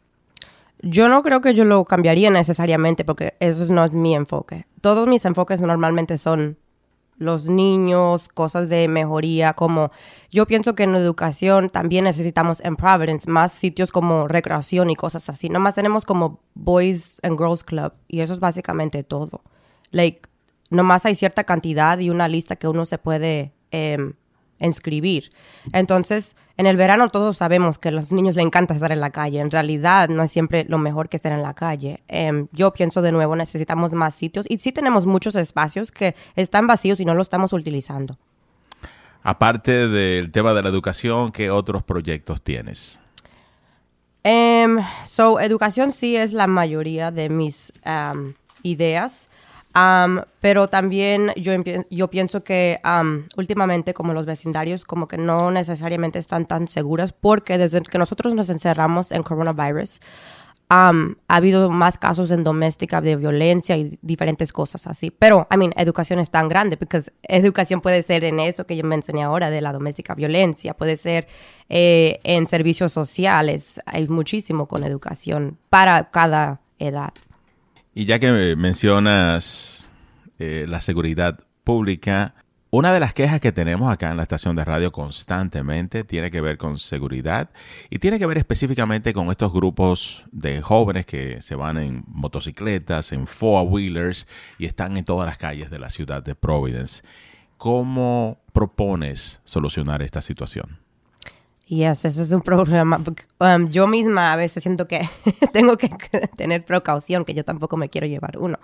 Yo 0.80 1.08
no 1.08 1.22
creo 1.22 1.40
que 1.40 1.54
yo 1.54 1.64
lo 1.64 1.84
cambiaría 1.84 2.30
necesariamente 2.30 3.04
porque 3.04 3.34
eso 3.38 3.72
no 3.72 3.84
es 3.84 3.94
mi 3.94 4.14
enfoque. 4.14 4.66
Todos 4.80 5.06
mis 5.06 5.24
enfoques 5.24 5.60
normalmente 5.60 6.18
son 6.18 6.56
los 7.18 7.44
niños, 7.44 8.28
cosas 8.28 8.68
de 8.68 8.88
mejoría, 8.88 9.52
como 9.54 9.92
yo 10.30 10.46
pienso 10.46 10.74
que 10.74 10.82
en 10.82 10.94
educación 10.96 11.70
también 11.70 12.04
necesitamos 12.04 12.60
en 12.64 12.74
Providence 12.76 13.30
más 13.30 13.52
sitios 13.52 13.92
como 13.92 14.26
recreación 14.26 14.90
y 14.90 14.96
cosas 14.96 15.28
así. 15.28 15.48
Nomás 15.48 15.76
tenemos 15.76 16.04
como 16.04 16.40
Boys 16.54 17.18
and 17.22 17.38
Girls 17.38 17.62
Club 17.62 17.92
y 18.08 18.20
eso 18.20 18.32
es 18.32 18.40
básicamente 18.40 19.04
todo. 19.04 19.42
Like, 19.92 20.28
nomás 20.70 21.06
hay 21.06 21.14
cierta 21.14 21.44
cantidad 21.44 21.98
y 21.98 22.10
una 22.10 22.28
lista 22.28 22.56
que 22.56 22.66
uno 22.66 22.86
se 22.86 22.98
puede 22.98 23.52
em, 24.62 24.68
inscribir. 24.68 25.32
Entonces, 25.72 26.36
en 26.56 26.66
el 26.66 26.76
verano 26.76 27.08
todos 27.10 27.36
sabemos 27.38 27.78
que 27.78 27.88
a 27.88 27.92
los 27.92 28.12
niños 28.12 28.36
les 28.36 28.44
encanta 28.44 28.74
estar 28.74 28.92
en 28.92 29.00
la 29.00 29.10
calle. 29.10 29.40
En 29.40 29.50
realidad, 29.50 30.08
no 30.08 30.22
es 30.22 30.30
siempre 30.30 30.64
lo 30.68 30.78
mejor 30.78 31.08
que 31.08 31.16
estar 31.16 31.32
en 31.32 31.42
la 31.42 31.54
calle. 31.54 32.02
Em, 32.08 32.48
yo 32.52 32.72
pienso 32.72 33.02
de 33.02 33.12
nuevo, 33.12 33.36
necesitamos 33.36 33.92
más 33.92 34.14
sitios 34.14 34.46
y 34.48 34.58
sí 34.58 34.72
tenemos 34.72 35.06
muchos 35.06 35.34
espacios 35.34 35.90
que 35.90 36.14
están 36.36 36.66
vacíos 36.66 37.00
y 37.00 37.04
no 37.04 37.14
los 37.14 37.26
estamos 37.26 37.52
utilizando. 37.52 38.16
Aparte 39.22 39.88
del 39.88 40.32
tema 40.32 40.52
de 40.52 40.62
la 40.62 40.68
educación, 40.68 41.30
¿qué 41.30 41.50
otros 41.50 41.82
proyectos 41.82 42.42
tienes? 42.42 43.00
Um, 44.24 44.78
so, 45.04 45.40
educación 45.40 45.92
sí 45.92 46.16
es 46.16 46.32
la 46.32 46.46
mayoría 46.46 47.10
de 47.10 47.28
mis 47.28 47.72
ideas 48.62 49.28
pero 50.40 50.68
también 50.68 51.32
yo, 51.36 51.52
yo 51.90 52.08
pienso 52.08 52.44
que 52.44 52.80
últimamente 53.36 53.94
como 53.94 54.12
los 54.12 54.26
vecindarios 54.26 54.84
como 54.84 55.06
que 55.06 55.16
no 55.18 55.50
necesariamente 55.50 56.18
están 56.18 56.46
tan 56.46 56.68
seguras 56.68 57.12
porque 57.12 57.58
desde 57.58 57.80
que 57.82 57.98
nosotros 57.98 58.34
nos 58.34 58.48
encerramos 58.50 59.12
en 59.12 59.22
coronavirus 59.22 60.00
ha 60.74 60.92
habido 61.28 61.70
más 61.70 61.98
casos 61.98 62.30
en 62.30 62.44
doméstica 62.44 63.02
de 63.02 63.16
violencia 63.16 63.76
y 63.76 63.98
diferentes 64.00 64.52
cosas 64.52 64.86
así. 64.86 65.10
Pero, 65.10 65.46
I 65.52 65.58
mean, 65.58 65.74
educación 65.76 66.18
es 66.18 66.30
tan 66.30 66.48
grande 66.48 66.78
porque 66.78 67.02
educación 67.24 67.82
puede 67.82 68.02
ser 68.02 68.24
en 68.24 68.40
eso 68.40 68.66
que 68.66 68.76
yo 68.76 68.84
mencioné 68.84 69.22
ahora 69.22 69.50
de 69.50 69.60
la 69.60 69.72
doméstica 69.72 70.14
violencia, 70.14 70.74
puede 70.74 70.96
ser 70.96 71.28
eh, 71.68 72.20
en 72.24 72.46
servicios 72.46 72.90
sociales, 72.90 73.82
hay 73.84 74.08
muchísimo 74.08 74.66
con 74.66 74.82
educación 74.84 75.58
para 75.68 76.10
cada 76.10 76.60
edad. 76.78 77.12
Y 77.94 78.06
ya 78.06 78.18
que 78.18 78.56
mencionas 78.56 79.92
eh, 80.38 80.64
la 80.66 80.80
seguridad 80.80 81.40
pública, 81.62 82.34
una 82.70 82.94
de 82.94 83.00
las 83.00 83.12
quejas 83.12 83.38
que 83.38 83.52
tenemos 83.52 83.92
acá 83.92 84.10
en 84.10 84.16
la 84.16 84.22
estación 84.22 84.56
de 84.56 84.64
radio 84.64 84.92
constantemente 84.92 86.04
tiene 86.04 86.30
que 86.30 86.40
ver 86.40 86.56
con 86.56 86.78
seguridad 86.78 87.50
y 87.90 87.98
tiene 87.98 88.18
que 88.18 88.24
ver 88.24 88.38
específicamente 88.38 89.12
con 89.12 89.30
estos 89.30 89.52
grupos 89.52 90.24
de 90.32 90.62
jóvenes 90.62 91.04
que 91.04 91.42
se 91.42 91.54
van 91.54 91.76
en 91.76 92.02
motocicletas, 92.06 93.12
en 93.12 93.26
four-wheelers 93.26 94.26
y 94.58 94.64
están 94.64 94.96
en 94.96 95.04
todas 95.04 95.26
las 95.26 95.36
calles 95.36 95.68
de 95.68 95.78
la 95.78 95.90
ciudad 95.90 96.24
de 96.24 96.34
Providence. 96.34 97.02
¿Cómo 97.58 98.40
propones 98.54 99.42
solucionar 99.44 100.00
esta 100.00 100.22
situación? 100.22 100.78
Yes, 101.72 102.04
eso 102.04 102.22
es 102.22 102.30
un 102.32 102.42
problema. 102.42 103.00
Um, 103.38 103.70
yo 103.70 103.86
misma 103.86 104.34
a 104.34 104.36
veces 104.36 104.62
siento 104.62 104.86
que 104.86 105.08
tengo 105.54 105.78
que 105.78 105.88
tener 106.36 106.66
precaución, 106.66 107.24
que 107.24 107.32
yo 107.32 107.44
tampoco 107.44 107.78
me 107.78 107.88
quiero 107.88 108.06
llevar 108.06 108.36
uno. 108.36 108.58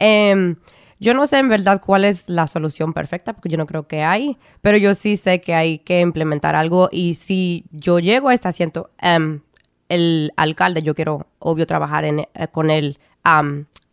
Em, 0.00 0.56
yo 0.98 1.14
no 1.14 1.28
sé 1.28 1.38
en 1.38 1.48
verdad 1.48 1.80
cuál 1.80 2.04
es 2.04 2.28
la 2.28 2.48
solución 2.48 2.94
perfecta, 2.94 3.32
porque 3.32 3.48
yo 3.48 3.58
no 3.58 3.66
creo 3.66 3.86
que 3.86 4.02
hay, 4.02 4.38
pero 4.60 4.76
yo 4.76 4.96
sí 4.96 5.16
sé 5.16 5.40
que 5.40 5.54
hay 5.54 5.78
que 5.78 6.00
implementar 6.00 6.56
algo 6.56 6.88
y 6.90 7.14
si 7.14 7.64
yo 7.70 8.00
llego 8.00 8.28
a 8.28 8.34
este 8.34 8.48
asiento, 8.48 8.90
um, 9.00 9.38
el 9.88 10.32
alcalde, 10.36 10.82
yo 10.82 10.96
quiero, 10.96 11.28
obvio, 11.38 11.64
trabajar 11.68 12.04
en, 12.04 12.20
eh, 12.34 12.48
con 12.50 12.70
él. 12.70 12.98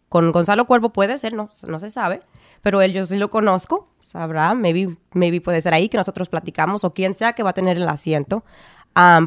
Con 0.10 0.32
Gonzalo 0.32 0.65
Cuervo 0.65 0.89
puede 0.89 1.20
ser, 1.20 1.34
no, 1.34 1.51
no 1.68 1.79
se 1.79 1.91
sabe 1.91 2.22
pero 2.61 2.81
él 2.81 2.93
yo 2.93 3.05
sí 3.05 3.17
lo 3.17 3.29
conozco, 3.29 3.89
sabrá, 3.99 4.53
maybe, 4.53 4.97
maybe 5.13 5.41
puede 5.41 5.61
ser 5.61 5.73
ahí 5.73 5.89
que 5.89 5.97
nosotros 5.97 6.29
platicamos 6.29 6.83
o 6.83 6.93
quien 6.93 7.13
sea 7.13 7.33
que 7.33 7.43
va 7.43 7.51
a 7.51 7.53
tener 7.53 7.77
el 7.77 7.87
asiento, 7.87 8.43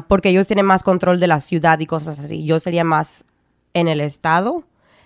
porque 0.07 0.29
ellos 0.29 0.47
tienen 0.47 0.65
más 0.65 0.83
control 0.83 1.19
de 1.19 1.27
la 1.27 1.39
ciudad 1.39 1.79
y 1.79 1.85
cosas 1.85 2.19
así. 2.19 2.45
Yo 2.45 2.59
sería 2.59 2.83
más 2.83 3.25
en 3.73 3.87
el 3.87 4.01
estado. 4.01 4.63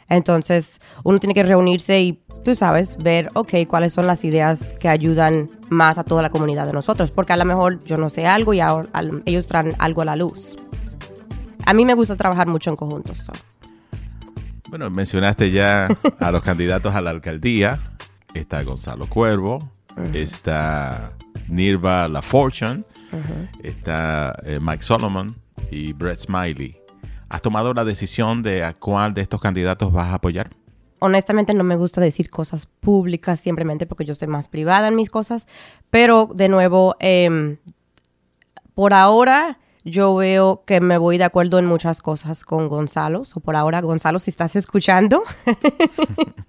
Entonces, 0.09 0.81
uno 1.03 1.19
tiene 1.19 1.33
que 1.33 1.43
reunirse 1.43 1.99
y, 1.99 2.21
tú 2.43 2.55
sabes, 2.55 2.97
ver, 2.97 3.29
ok, 3.33 3.53
cuáles 3.67 3.93
son 3.93 4.07
las 4.07 4.23
ideas 4.23 4.73
que 4.73 4.87
ayudan 4.87 5.49
más 5.69 5.97
a 5.97 6.03
toda 6.05 6.21
la 6.21 6.29
comunidad 6.29 6.65
de 6.65 6.71
nosotros, 6.73 7.11
porque 7.11 7.33
a 7.33 7.37
lo 7.37 7.43
mejor 7.43 7.83
yo 7.83 7.97
no 7.97 8.09
sé 8.09 8.25
algo 8.25 8.53
y 8.53 8.61
ahora, 8.61 8.89
ellos 9.25 9.47
traen 9.47 9.75
algo 9.79 10.01
a 10.01 10.05
la 10.05 10.15
luz. 10.15 10.55
A 11.65 11.73
mí 11.73 11.83
me 11.83 11.93
gusta 11.93 12.15
trabajar 12.15 12.47
mucho 12.47 12.69
en 12.69 12.77
conjuntos. 12.77 13.17
Bueno, 14.69 14.89
mencionaste 14.89 15.51
ya 15.51 15.87
a 16.19 16.31
los 16.31 16.41
candidatos 16.43 16.95
a 16.95 17.01
la 17.01 17.09
alcaldía 17.09 17.79
está 18.37 18.63
Gonzalo 18.63 19.07
Cuervo, 19.07 19.69
está 20.13 21.13
Nirva 21.47 22.07
La 22.07 22.21
Fortune, 22.21 22.83
está 23.63 24.37
eh, 24.45 24.59
Mike 24.61 24.83
Solomon 24.83 25.35
y 25.71 25.93
Brett 25.93 26.19
Smiley. 26.19 26.77
¿Has 27.29 27.41
tomado 27.41 27.73
la 27.73 27.83
decisión 27.83 28.41
de 28.41 28.63
a 28.63 28.73
cuál 28.73 29.13
de 29.13 29.21
estos 29.21 29.41
candidatos 29.41 29.91
vas 29.91 30.07
a 30.07 30.15
apoyar? 30.15 30.51
Honestamente 30.99 31.53
no 31.53 31.63
me 31.63 31.75
gusta 31.75 32.01
decir 32.01 32.29
cosas 32.29 32.65
públicas 32.65 33.39
simplemente 33.39 33.85
porque 33.85 34.05
yo 34.05 34.13
estoy 34.13 34.27
más 34.27 34.47
privada 34.47 34.87
en 34.87 34.95
mis 34.95 35.09
cosas, 35.09 35.45
pero 35.89 36.29
de 36.33 36.49
nuevo, 36.49 36.95
em, 36.99 37.57
por 38.73 38.93
ahora 38.93 39.59
yo 39.83 40.15
veo 40.15 40.63
que 40.65 40.81
me 40.81 40.97
voy 40.97 41.17
de 41.17 41.23
acuerdo 41.23 41.59
en 41.59 41.65
muchas 41.65 42.01
cosas 42.01 42.43
con 42.43 42.67
Gonzalo. 42.67 43.23
O 43.33 43.39
por 43.39 43.55
ahora, 43.55 43.79
Gonzalo, 43.79 44.19
si 44.19 44.29
estás 44.29 44.55
escuchando. 44.55 45.23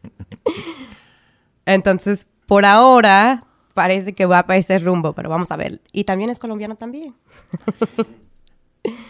Entonces, 1.68 2.26
por 2.46 2.64
ahora 2.64 3.44
parece 3.74 4.14
que 4.14 4.24
va 4.24 4.46
para 4.46 4.56
ese 4.56 4.78
rumbo, 4.78 5.12
pero 5.12 5.28
vamos 5.28 5.52
a 5.52 5.56
ver. 5.56 5.82
Y 5.92 6.04
también 6.04 6.30
es 6.30 6.38
colombiano 6.38 6.76
también. 6.76 7.14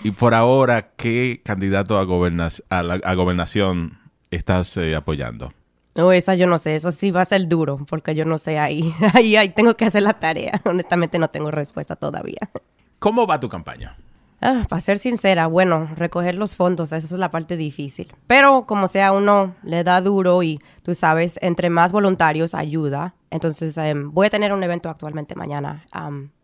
y 0.03 0.11
por 0.11 0.35
ahora, 0.35 0.91
¿qué 0.97 1.41
candidato 1.45 1.97
a, 1.97 2.01
a, 2.01 3.15
gobernación 3.15 3.99
estás 4.33 4.77
eh, 4.77 4.97
apoyando? 4.97 5.53
No, 5.95 6.11
esa 6.11 6.35
yo 6.35 6.49
no 6.49 6.59
sé, 6.59 6.75
eso 6.75 6.91
sí 6.91 7.13
va 7.13 7.21
a 7.23 7.27
ser 7.27 7.47
duro, 7.47 7.87
porque 7.89 8.17
yo 8.17 8.25
no 8.25 8.39
sé 8.39 8.59
ahí. 8.59 8.93
ahí, 9.15 9.37
ahí 9.37 9.51
tengo 9.51 9.75
que 9.75 9.85
hacer 9.85 10.03
la 10.03 10.15
tarea. 10.15 10.61
Honestamente 10.65 11.21
no 11.21 11.29
tengo 11.29 11.53
respuesta 11.53 11.95
todavía. 11.95 12.51
¿Cómo 12.99 13.25
va 13.25 13.39
tu 13.39 13.49
campaña? 13.49 13.97
Ah, 14.41 14.67
para 14.69 14.81
ser 14.81 14.99
sincera, 14.99 15.49
bueno, 15.49 15.89
recoger 15.97 16.37
los 16.37 16.55
fondos, 16.55 16.93
eso 16.93 17.15
es 17.15 17.19
la 17.19 17.31
parte 17.31 17.57
difícil. 17.57 18.13
Pero 18.29 18.67
como 18.67 18.87
sea, 18.87 19.13
uno 19.13 19.57
le 19.65 19.83
da 19.83 20.01
duro 20.01 20.45
y 20.45 20.61
tú 20.83 20.95
sabes, 20.95 21.39
entre 21.43 21.71
más 21.71 21.91
voluntarios 21.91 22.55
ayuda. 22.55 23.15
Entonces, 23.31 23.77
em, 23.79 24.13
voy 24.13 24.29
a 24.29 24.31
tener 24.31 24.53
un 24.53 24.63
evento 24.63 24.89
actualmente 24.89 25.35
mañana 25.35 25.85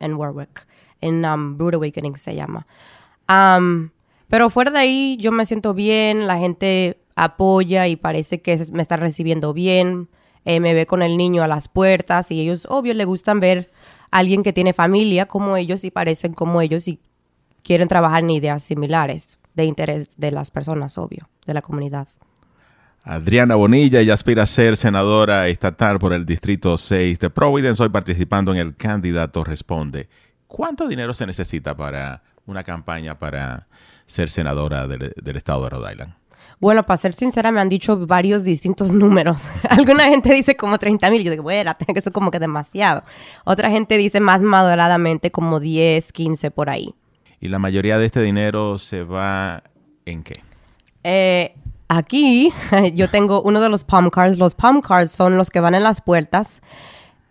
en 0.00 0.14
Warwick, 0.14 0.66
en 1.00 1.24
um, 1.24 1.56
Awakening 1.60 2.16
se 2.16 2.34
llama. 2.34 2.66
pero 4.28 4.50
fuera 4.50 4.70
de 4.72 4.78
ahí, 4.78 5.16
yo 5.20 5.30
me 5.30 5.46
siento 5.46 5.72
bien, 5.74 6.26
la 6.26 6.38
gente 6.38 6.98
apoya 7.14 7.86
y 7.86 7.96
parece 7.96 8.42
que 8.42 8.58
me 8.72 8.82
está 8.82 8.96
recibiendo 8.96 9.52
bien. 9.52 10.08
Eh, 10.44 10.60
me 10.60 10.74
ve 10.74 10.84
con 10.86 11.02
el 11.02 11.16
niño 11.16 11.42
a 11.42 11.48
las 11.48 11.68
puertas 11.68 12.30
y 12.30 12.40
ellos, 12.40 12.66
obvio, 12.68 12.92
le 12.92 13.04
gustan 13.04 13.40
ver 13.40 13.70
a 14.10 14.18
alguien 14.18 14.42
que 14.42 14.52
tiene 14.52 14.72
familia 14.72 15.26
como 15.26 15.56
ellos 15.56 15.84
y 15.84 15.90
parecen 15.90 16.32
como 16.32 16.60
ellos 16.60 16.86
y 16.88 17.00
quieren 17.64 17.88
trabajar 17.88 18.22
en 18.22 18.30
ideas 18.30 18.62
similares 18.62 19.38
de 19.54 19.64
interés 19.64 20.10
de 20.16 20.30
las 20.30 20.50
personas, 20.50 20.96
obvio, 20.98 21.28
de 21.46 21.54
la 21.54 21.62
comunidad. 21.62 22.06
Adriana 23.02 23.54
Bonilla, 23.54 24.00
ella 24.00 24.14
aspira 24.14 24.44
a 24.44 24.46
ser 24.46 24.76
senadora 24.76 25.48
estatal 25.48 25.98
por 25.98 26.12
el 26.12 26.24
Distrito 26.24 26.78
6 26.78 27.18
de 27.18 27.30
Providence, 27.30 27.82
hoy 27.82 27.88
participando 27.88 28.52
en 28.52 28.58
el 28.58 28.76
Candidato 28.76 29.44
Responde. 29.44 30.08
¿Cuánto 30.46 30.88
dinero 30.88 31.12
se 31.12 31.26
necesita 31.26 31.76
para 31.76 32.22
una 32.46 32.64
campaña 32.64 33.18
para 33.18 33.66
ser 34.06 34.30
senadora 34.30 34.86
del, 34.86 35.36
estado 35.36 35.64
de 35.64 35.70
Rhode 35.70 35.92
Island? 35.92 36.14
Bueno, 36.60 36.86
para 36.86 36.96
ser 36.96 37.14
sincera, 37.14 37.50
me 37.50 37.60
han 37.60 37.68
dicho 37.68 38.06
varios 38.06 38.42
distintos 38.42 38.92
números. 38.94 39.42
Alguna 39.68 40.04
gente 40.04 40.32
dice 40.32 40.56
como 40.56 40.78
30 40.78 41.10
mil. 41.10 41.22
Yo 41.24 41.30
digo, 41.30 41.42
bueno, 41.42 41.76
que 41.76 41.92
eso 41.98 42.08
es 42.08 42.14
como 42.14 42.30
que 42.30 42.38
demasiado. 42.38 43.02
Otra 43.44 43.70
gente 43.70 43.98
dice 43.98 44.20
más 44.20 44.40
moderadamente 44.40 45.30
como 45.30 45.60
10, 45.60 46.12
15 46.12 46.50
por 46.50 46.70
ahí. 46.70 46.94
¿Y 47.44 47.48
la 47.48 47.58
mayoría 47.58 47.98
de 47.98 48.06
este 48.06 48.22
dinero 48.22 48.78
se 48.78 49.02
va 49.04 49.62
en 50.06 50.22
qué? 50.22 50.42
Eh, 51.02 51.54
aquí 51.88 52.50
yo 52.94 53.10
tengo 53.10 53.42
uno 53.42 53.60
de 53.60 53.68
los 53.68 53.84
palm 53.84 54.08
cards. 54.08 54.38
Los 54.38 54.54
palm 54.54 54.80
cards 54.80 55.10
son 55.10 55.36
los 55.36 55.50
que 55.50 55.60
van 55.60 55.74
en 55.74 55.82
las 55.82 56.00
puertas. 56.00 56.62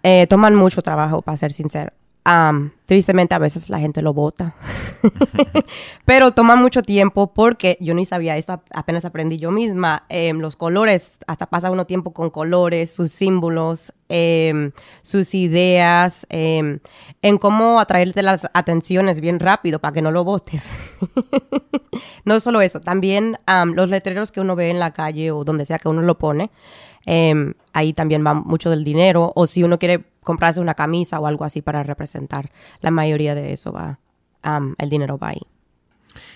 Eh, 0.03 0.27
toman 0.29 0.53
mucho 0.53 0.84
trabajo, 0.84 1.24
para 1.24 1.36
ser 1.36 1.51
sincero. 1.51 1.93
Tristemente 2.86 3.36
a 3.36 3.39
veces 3.39 3.70
la 3.70 3.80
gente 3.80 4.01
lo 4.01 4.13
vota. 4.13 4.56
Pero 6.06 6.32
toma 6.32 6.56
mucho 6.56 6.82
tiempo 6.82 7.34
porque 7.34 7.77
yo 7.82 7.94
ni 7.94 8.06
sabía 8.06 8.38
eso, 8.38 8.62
apenas 8.74 9.03
aprendí 9.03 9.38
yo 9.38 9.51
misma. 9.51 10.06
Em, 10.10 10.39
los 10.39 10.56
colores, 10.56 11.18
hasta 11.27 11.48
pasa 11.48 11.72
uno 11.72 11.86
tiempo 11.86 12.13
con 12.13 12.30
colores, 12.30 12.92
sus 12.92 13.12
símbolos, 13.12 13.92
em, 14.10 14.72
sus 15.01 15.34
ideas, 15.34 16.25
em, 16.30 16.80
en 17.22 17.38
cómo 17.38 17.80
atraerte 17.80 18.22
las 18.22 18.48
atenciones 18.53 19.20
bien 19.20 19.39
rápido 19.39 19.80
para 19.80 19.94
que 19.94 20.01
no 20.01 20.12
lo 20.12 20.24
votes. 20.24 20.63
no 22.25 22.39
solo 22.39 22.62
eso, 22.62 22.80
también 22.80 23.38
los 23.75 23.89
letreros 23.89 24.32
que 24.32 24.42
uno 24.42 24.56
ve 24.56 24.70
en 24.70 24.80
la 24.80 24.92
calle 24.92 25.32
o 25.32 25.44
donde 25.44 25.65
sea 25.65 25.80
que 25.80 25.89
uno 25.89 26.01
lo 26.01 26.18
pone. 26.18 26.51
ahí 27.74 27.92
también 27.92 28.25
va 28.25 28.34
mucho 28.34 28.70
del 28.70 28.84
dinero. 28.84 29.34
O 29.36 29.46
si 29.46 29.63
uno 29.63 29.77
quiere 29.77 30.12
comprarse 30.24 30.60
una 30.60 30.74
camisa 30.74 31.20
o 31.20 31.27
algo 31.27 31.46
así 31.46 31.62
para 31.62 31.84
representar. 31.84 32.51
La 32.82 32.92
mayoría 32.92 33.36
de 33.36 33.53
eso 33.53 33.72
va, 33.72 34.00
el 34.77 34.89
dinero 34.89 35.18
va 35.18 35.30
ahí. 35.30 35.42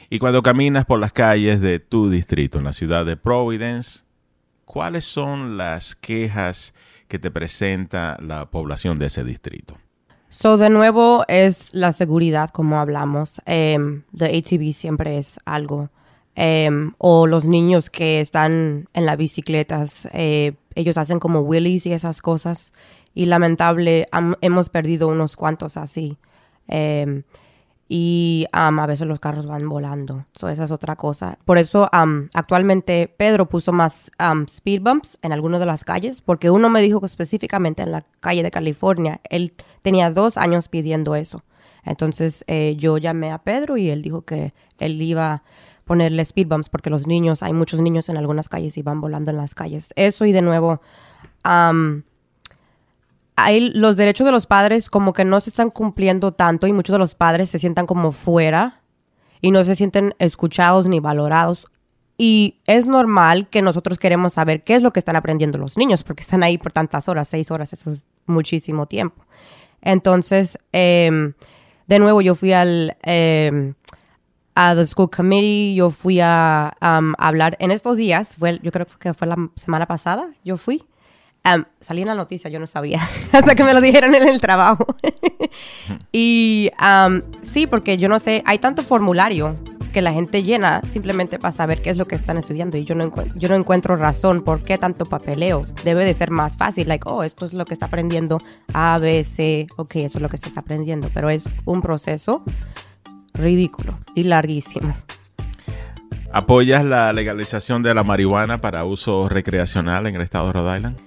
Y 0.10 0.20
cuando 0.20 0.42
caminas 0.42 0.86
por 0.86 1.00
las 1.00 1.12
calles 1.12 1.62
de 1.62 1.80
tu 1.80 2.10
distrito, 2.10 2.58
en 2.58 2.64
la 2.64 2.74
ciudad 2.74 3.06
de 3.06 3.18
Providence, 3.18 4.04
¿cuáles 4.66 5.06
son 5.06 5.58
las 5.58 5.96
quejas 5.96 6.74
que 7.08 7.20
te 7.20 7.32
presenta 7.32 8.18
la 8.22 8.50
población 8.50 9.00
de 9.00 9.08
ese 9.08 9.24
distrito? 9.24 9.78
So, 10.30 10.58
de 10.58 10.70
nuevo, 10.70 11.24
es 11.28 11.74
la 11.74 11.92
seguridad, 11.92 12.50
como 12.50 12.80
hablamos. 12.80 13.42
Um, 13.48 14.04
the 14.16 14.26
ATV 14.26 14.74
siempre 14.74 15.18
es 15.18 15.40
algo. 15.46 15.90
Em, 16.36 16.94
o 17.00 17.26
los 17.26 17.46
niños 17.46 17.90
que 17.90 18.20
están 18.20 18.88
en 18.94 19.06
las 19.06 19.18
bicicletas, 19.18 20.08
eh, 20.14 20.54
ellos 20.76 20.98
hacen 20.98 21.18
como 21.18 21.40
willies 21.40 21.88
y 21.88 21.94
esas 21.94 22.22
cosas 22.22 22.74
y 23.18 23.26
lamentable 23.26 24.06
hemos 24.42 24.70
perdido 24.70 25.08
unos 25.08 25.36
cuantos 25.36 25.76
así. 25.76 26.20
Em, 26.68 27.24
y 27.90 28.46
a 28.52 28.70
veces 28.86 29.08
los 29.08 29.20
carros 29.20 29.48
van 29.48 29.68
volando. 29.68 30.28
So, 30.36 30.50
esa 30.50 30.66
es 30.66 30.72
otra 30.72 30.96
cosa. 30.98 31.40
Por 31.44 31.58
eso 31.58 31.90
actualmente 31.92 33.12
Pedro 33.18 33.50
puso 33.50 33.74
más 33.74 34.12
speed 34.50 34.84
bumps 34.84 35.18
en 35.24 35.32
algunas 35.32 35.60
de 35.60 35.66
las 35.66 35.84
calles, 35.84 36.22
porque 36.22 36.52
uno 36.52 36.70
me 36.70 36.80
dijo 36.80 37.00
que 37.00 37.08
específicamente 37.08 37.82
en 37.82 37.92
la 37.92 38.04
calle 38.20 38.44
de 38.44 38.52
California, 38.52 39.20
él 39.32 39.52
tenía 39.82 40.12
dos 40.12 40.38
años 40.38 40.68
pidiendo 40.68 41.16
eso. 41.16 41.44
Entonces 41.86 42.44
eh, 42.46 42.76
yo 42.78 43.00
llamé 43.00 43.32
a 43.32 43.40
Pedro 43.40 43.78
y 43.78 43.90
él 43.90 44.04
dijo 44.04 44.26
que 44.26 44.54
él 44.78 45.02
iba 45.02 45.34
a 45.34 45.44
ponerle 45.86 46.22
speed 46.22 46.50
bumps 46.50 46.70
porque 46.70 46.92
los 46.92 47.08
niños, 47.08 47.42
hay 47.42 47.54
muchos 47.54 47.82
niños 47.82 48.10
en 48.10 48.18
algunas 48.18 48.48
calles 48.48 48.78
y 48.78 48.84
van 48.84 49.02
volando 49.02 49.32
en 49.32 49.38
las 49.38 49.56
calles. 49.56 49.90
Eso 49.96 50.26
y 50.26 50.34
de 50.34 50.44
nuevo 50.44 50.82
hay 53.38 53.70
los 53.70 53.96
derechos 53.96 54.26
de 54.26 54.32
los 54.32 54.48
padres 54.48 54.90
como 54.90 55.14
que 55.14 55.24
no 55.24 55.40
se 55.40 55.52
están 55.52 55.70
cumpliendo 55.70 56.34
tanto 56.34 56.66
y 56.66 56.74
muchos 56.74 56.94
de 56.94 56.98
los 56.98 57.14
padres 57.14 57.52
se 57.52 57.60
sientan 57.60 57.86
como 57.86 58.12
fuera 58.12 58.82
y 59.42 59.52
no 59.52 59.64
se 59.64 59.76
sienten 59.76 60.16
escuchados 60.18 60.90
ni 60.90 61.00
valorados. 61.00 61.68
Y 62.18 62.56
es 62.66 62.88
normal 62.88 63.48
que 63.48 63.62
nosotros 63.62 64.00
queremos 64.00 64.34
saber 64.34 64.64
qué 64.64 64.74
es 64.74 64.82
lo 64.82 64.92
que 64.92 64.98
están 64.98 65.16
aprendiendo 65.16 65.60
los 65.60 65.78
niños, 65.78 66.02
porque 66.02 66.22
están 66.22 66.42
ahí 66.42 66.58
por 66.58 66.72
tantas 66.72 67.08
horas, 67.08 67.28
seis 67.28 67.52
horas, 67.52 67.72
eso 67.74 67.92
es 67.92 68.06
muchísimo 68.26 68.88
tiempo. 68.88 69.24
Entonces, 69.84 70.58
em, 70.72 71.34
de 71.86 72.00
nuevo, 72.00 72.22
yo 72.22 72.34
fui 72.34 72.54
al 72.54 72.98
eh, 73.04 73.74
a 74.56 74.74
the 74.74 74.88
school 74.88 75.12
committee, 75.12 75.76
yo 75.76 75.92
fui 75.92 76.20
a 76.22 76.76
hablar 77.20 77.56
en 77.60 77.70
estos 77.70 77.98
días, 77.98 78.36
fue, 78.36 78.60
yo 78.64 78.72
creo 78.72 78.88
que 79.00 79.14
fue 79.14 79.28
la 79.28 79.38
semana 79.54 79.86
pasada, 79.86 80.32
yo 80.44 80.58
fui 80.58 80.84
salí 81.80 82.02
en 82.02 82.08
la 82.08 82.16
noticia, 82.16 82.50
yo 82.50 82.60
no 82.60 82.68
sabía, 82.68 83.08
hasta 83.32 83.56
que 83.56 83.64
me 83.64 83.74
lo 83.74 83.82
dijeron 83.82 84.14
en 84.16 84.28
el 84.28 84.42
trabajo. 84.42 84.86
y 86.12 86.72
sí, 87.42 87.68
porque 87.68 87.98
yo 87.98 88.10
no 88.10 88.20
sé, 88.20 88.44
hay 88.46 88.60
tanto 88.60 88.82
formulario 88.82 89.58
que 89.94 90.02
la 90.02 90.12
gente 90.12 90.44
llena 90.44 90.82
simplemente 90.84 91.40
para 91.40 91.52
saber 91.52 91.82
qué 91.82 91.90
es 91.90 91.98
lo 91.98 92.06
que 92.06 92.16
están 92.16 92.38
estudiando 92.38 92.78
y 92.78 92.84
yo 92.84 92.94
no, 92.94 93.12
yo 93.36 93.50
no 93.50 93.56
encuentro 93.56 93.96
razón 93.96 94.44
por 94.44 94.64
qué 94.64 94.78
tanto 94.78 95.06
papeleo. 95.06 95.66
Debe 95.84 96.06
de 96.06 96.14
ser 96.14 96.30
más 96.30 96.58
fácil, 96.58 96.88
like, 96.88 97.08
oh, 97.10 97.24
esto 97.24 97.46
es 97.46 97.54
lo 97.54 97.66
que 97.66 97.74
está 97.74 97.88
aprendiendo 97.88 98.40
A, 98.74 98.98
B, 99.00 99.24
C, 99.24 99.68
ok, 99.76 99.96
eso 99.96 100.18
es 100.18 100.22
lo 100.22 100.30
que 100.30 100.36
estás 100.36 100.58
aprendiendo, 100.58 101.10
pero 101.14 101.30
es 101.30 101.46
un 101.66 101.82
proceso 101.82 102.44
ridículo 103.34 103.98
y 104.14 104.24
larguísimo. 104.24 104.94
¿Apoyas 106.32 106.84
la 106.84 107.12
legalización 107.14 107.82
de 107.82 107.94
la 107.94 108.04
marihuana 108.04 108.60
para 108.60 108.84
uso 108.84 109.30
recreacional 109.30 110.06
en 110.08 110.16
el 110.16 110.22
estado 110.22 110.48
de 110.48 110.54
Rhode 110.54 110.76
Island? 110.78 111.07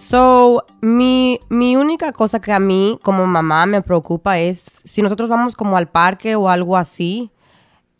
So, 0.00 0.64
mi, 0.80 1.40
mi 1.50 1.76
única 1.76 2.10
cosa 2.12 2.40
que 2.40 2.52
a 2.52 2.58
mí 2.58 2.98
como 3.02 3.26
mamá 3.26 3.66
me 3.66 3.82
preocupa 3.82 4.38
es 4.38 4.64
si 4.82 5.02
nosotros 5.02 5.28
vamos 5.28 5.54
como 5.54 5.76
al 5.76 5.88
parque 5.88 6.36
o 6.36 6.48
algo 6.48 6.78
así, 6.78 7.30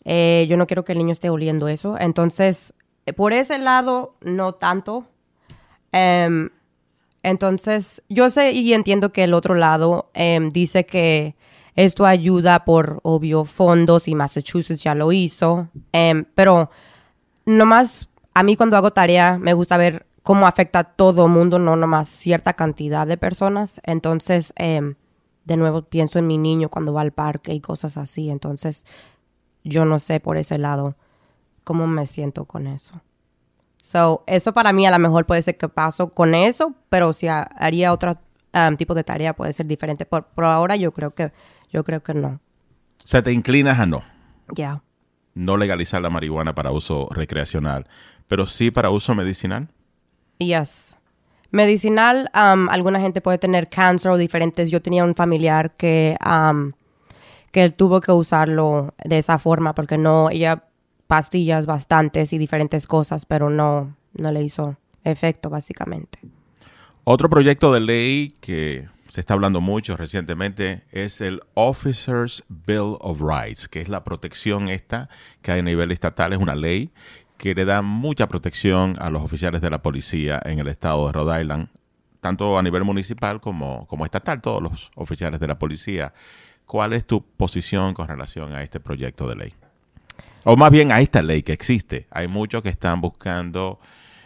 eh, 0.03 0.47
yo 0.49 0.57
no 0.57 0.65
quiero 0.65 0.83
que 0.83 0.93
el 0.93 0.97
niño 0.97 1.11
esté 1.11 1.29
oliendo 1.29 1.67
eso. 1.67 1.99
Entonces, 1.99 2.73
por 3.15 3.33
ese 3.33 3.59
lado, 3.59 4.15
no 4.19 4.53
tanto. 4.53 5.05
Em, 5.91 6.49
entonces, 7.21 8.01
yo 8.09 8.31
sé 8.31 8.51
y 8.53 8.73
entiendo 8.73 9.11
que 9.11 9.23
el 9.23 9.35
otro 9.35 9.53
lado 9.53 10.09
em, 10.15 10.51
dice 10.51 10.87
que 10.87 11.35
esto 11.75 12.07
ayuda 12.07 12.65
por, 12.65 12.99
obvio, 13.03 13.45
fondos 13.45 14.07
y 14.07 14.15
Massachusetts 14.15 14.83
ya 14.83 14.95
lo 14.95 15.11
hizo. 15.11 15.69
Em, 15.93 16.25
pero 16.33 16.71
nomás 17.45 18.09
a 18.33 18.41
mí 18.41 18.55
cuando 18.55 18.75
hago 18.75 18.89
tarea 18.91 19.37
me 19.37 19.53
gusta 19.53 19.77
ver 19.77 20.07
cómo 20.23 20.47
afecta 20.47 20.79
a 20.79 20.83
todo 20.83 21.27
mundo, 21.27 21.59
no 21.59 21.75
nomás 21.75 22.07
cierta 22.07 22.53
cantidad 22.53 23.07
de 23.07 23.17
personas. 23.17 23.81
Entonces, 23.83 24.53
em, 24.55 24.95
de 25.45 25.57
nuevo 25.57 25.83
pienso 25.83 26.19
en 26.19 26.27
mi 26.27 26.37
niño 26.37 26.69
cuando 26.69 26.93
va 26.93 27.01
al 27.01 27.11
parque 27.11 27.53
y 27.53 27.59
cosas 27.59 27.97
así. 27.97 28.29
Entonces, 28.29 28.85
yo 29.63 29.85
no 29.85 29.99
sé 29.99 30.19
por 30.19 30.37
ese 30.37 30.57
lado 30.57 30.95
cómo 31.63 31.87
me 31.87 32.05
siento 32.05 32.45
con 32.45 32.67
eso. 32.67 33.01
So, 33.79 34.23
eso 34.27 34.53
para 34.53 34.73
mí 34.73 34.85
a 34.85 34.91
lo 34.91 34.99
mejor 34.99 35.25
puede 35.25 35.41
ser 35.41 35.57
que 35.57 35.67
paso 35.67 36.09
con 36.11 36.35
eso, 36.35 36.75
pero 36.89 37.13
si 37.13 37.27
haría 37.27 37.91
otro 37.91 38.13
em, 38.53 38.77
tipo 38.77 38.93
de 38.93 39.03
tarea 39.03 39.35
puede 39.35 39.53
ser 39.53 39.65
diferente. 39.65 40.05
Por, 40.05 40.27
ahora 40.37 40.75
yo 40.75 40.91
creo 40.91 41.15
que 41.15 41.31
yo 41.71 41.83
creo 41.83 42.03
que 42.03 42.13
no. 42.13 42.39
O 43.03 43.07
sea, 43.07 43.23
te 43.23 43.31
inclinas 43.31 43.79
a 43.79 43.87
no. 43.87 44.03
Ya. 44.53 44.83
No 45.33 45.57
legalizar 45.57 46.01
la 46.01 46.09
marihuana 46.09 46.53
para 46.53 46.71
uso 46.71 47.07
recreacional, 47.09 47.87
pero 48.27 48.45
sí 48.45 48.69
para 48.69 48.91
uso 48.91 49.15
medicinal. 49.15 49.69
Yes. 50.45 50.97
Medicinal, 51.51 52.31
um, 52.33 52.69
alguna 52.69 52.99
gente 52.99 53.21
puede 53.21 53.37
tener 53.37 53.69
cáncer 53.69 54.11
o 54.11 54.17
diferentes. 54.17 54.71
Yo 54.71 54.81
tenía 54.81 55.03
un 55.03 55.15
familiar 55.15 55.75
que, 55.75 56.17
um, 56.25 56.71
que 57.51 57.69
tuvo 57.69 57.99
que 57.99 58.11
usarlo 58.11 58.93
de 59.03 59.17
esa 59.17 59.37
forma 59.37 59.75
porque 59.75 59.97
no, 59.97 60.29
ella 60.29 60.63
pastillas 61.07 61.65
bastantes 61.65 62.31
y 62.31 62.37
diferentes 62.37 62.87
cosas, 62.87 63.25
pero 63.25 63.49
no, 63.49 63.97
no 64.13 64.31
le 64.31 64.43
hizo 64.43 64.77
efecto 65.03 65.49
básicamente. 65.49 66.19
Otro 67.03 67.29
proyecto 67.29 67.73
de 67.73 67.81
ley 67.81 68.33
que 68.39 68.87
se 69.09 69.19
está 69.19 69.33
hablando 69.33 69.59
mucho 69.59 69.97
recientemente 69.97 70.85
es 70.91 71.19
el 71.19 71.41
Officers 71.55 72.45
Bill 72.47 72.95
of 73.01 73.19
Rights, 73.19 73.67
que 73.67 73.81
es 73.81 73.89
la 73.89 74.05
protección 74.05 74.69
esta 74.69 75.09
que 75.41 75.51
hay 75.51 75.59
a 75.59 75.63
nivel 75.63 75.91
estatal, 75.91 76.31
es 76.31 76.39
una 76.39 76.55
ley 76.55 76.91
que 77.41 77.55
le 77.55 77.65
da 77.65 77.81
mucha 77.81 78.27
protección 78.27 78.97
a 78.99 79.09
los 79.09 79.23
oficiales 79.23 79.61
de 79.61 79.71
la 79.71 79.81
policía 79.81 80.39
en 80.45 80.59
el 80.59 80.67
estado 80.67 81.07
de 81.07 81.13
Rhode 81.13 81.41
Island, 81.41 81.69
tanto 82.19 82.55
a 82.55 82.61
nivel 82.61 82.83
municipal 82.83 83.41
como, 83.41 83.87
como 83.87 84.05
estatal, 84.05 84.43
todos 84.43 84.61
los 84.61 84.91
oficiales 84.95 85.39
de 85.39 85.47
la 85.47 85.57
policía. 85.57 86.13
¿Cuál 86.67 86.93
es 86.93 87.07
tu 87.07 87.23
posición 87.23 87.95
con 87.95 88.07
relación 88.07 88.53
a 88.53 88.61
este 88.61 88.79
proyecto 88.79 89.27
de 89.27 89.35
ley? 89.37 89.53
O 90.43 90.55
más 90.55 90.69
bien 90.69 90.91
a 90.91 91.01
esta 91.01 91.23
ley 91.23 91.41
que 91.41 91.51
existe. 91.51 92.05
Hay 92.11 92.27
muchos 92.27 92.61
que 92.61 92.69
están 92.69 93.01
buscando 93.01 93.79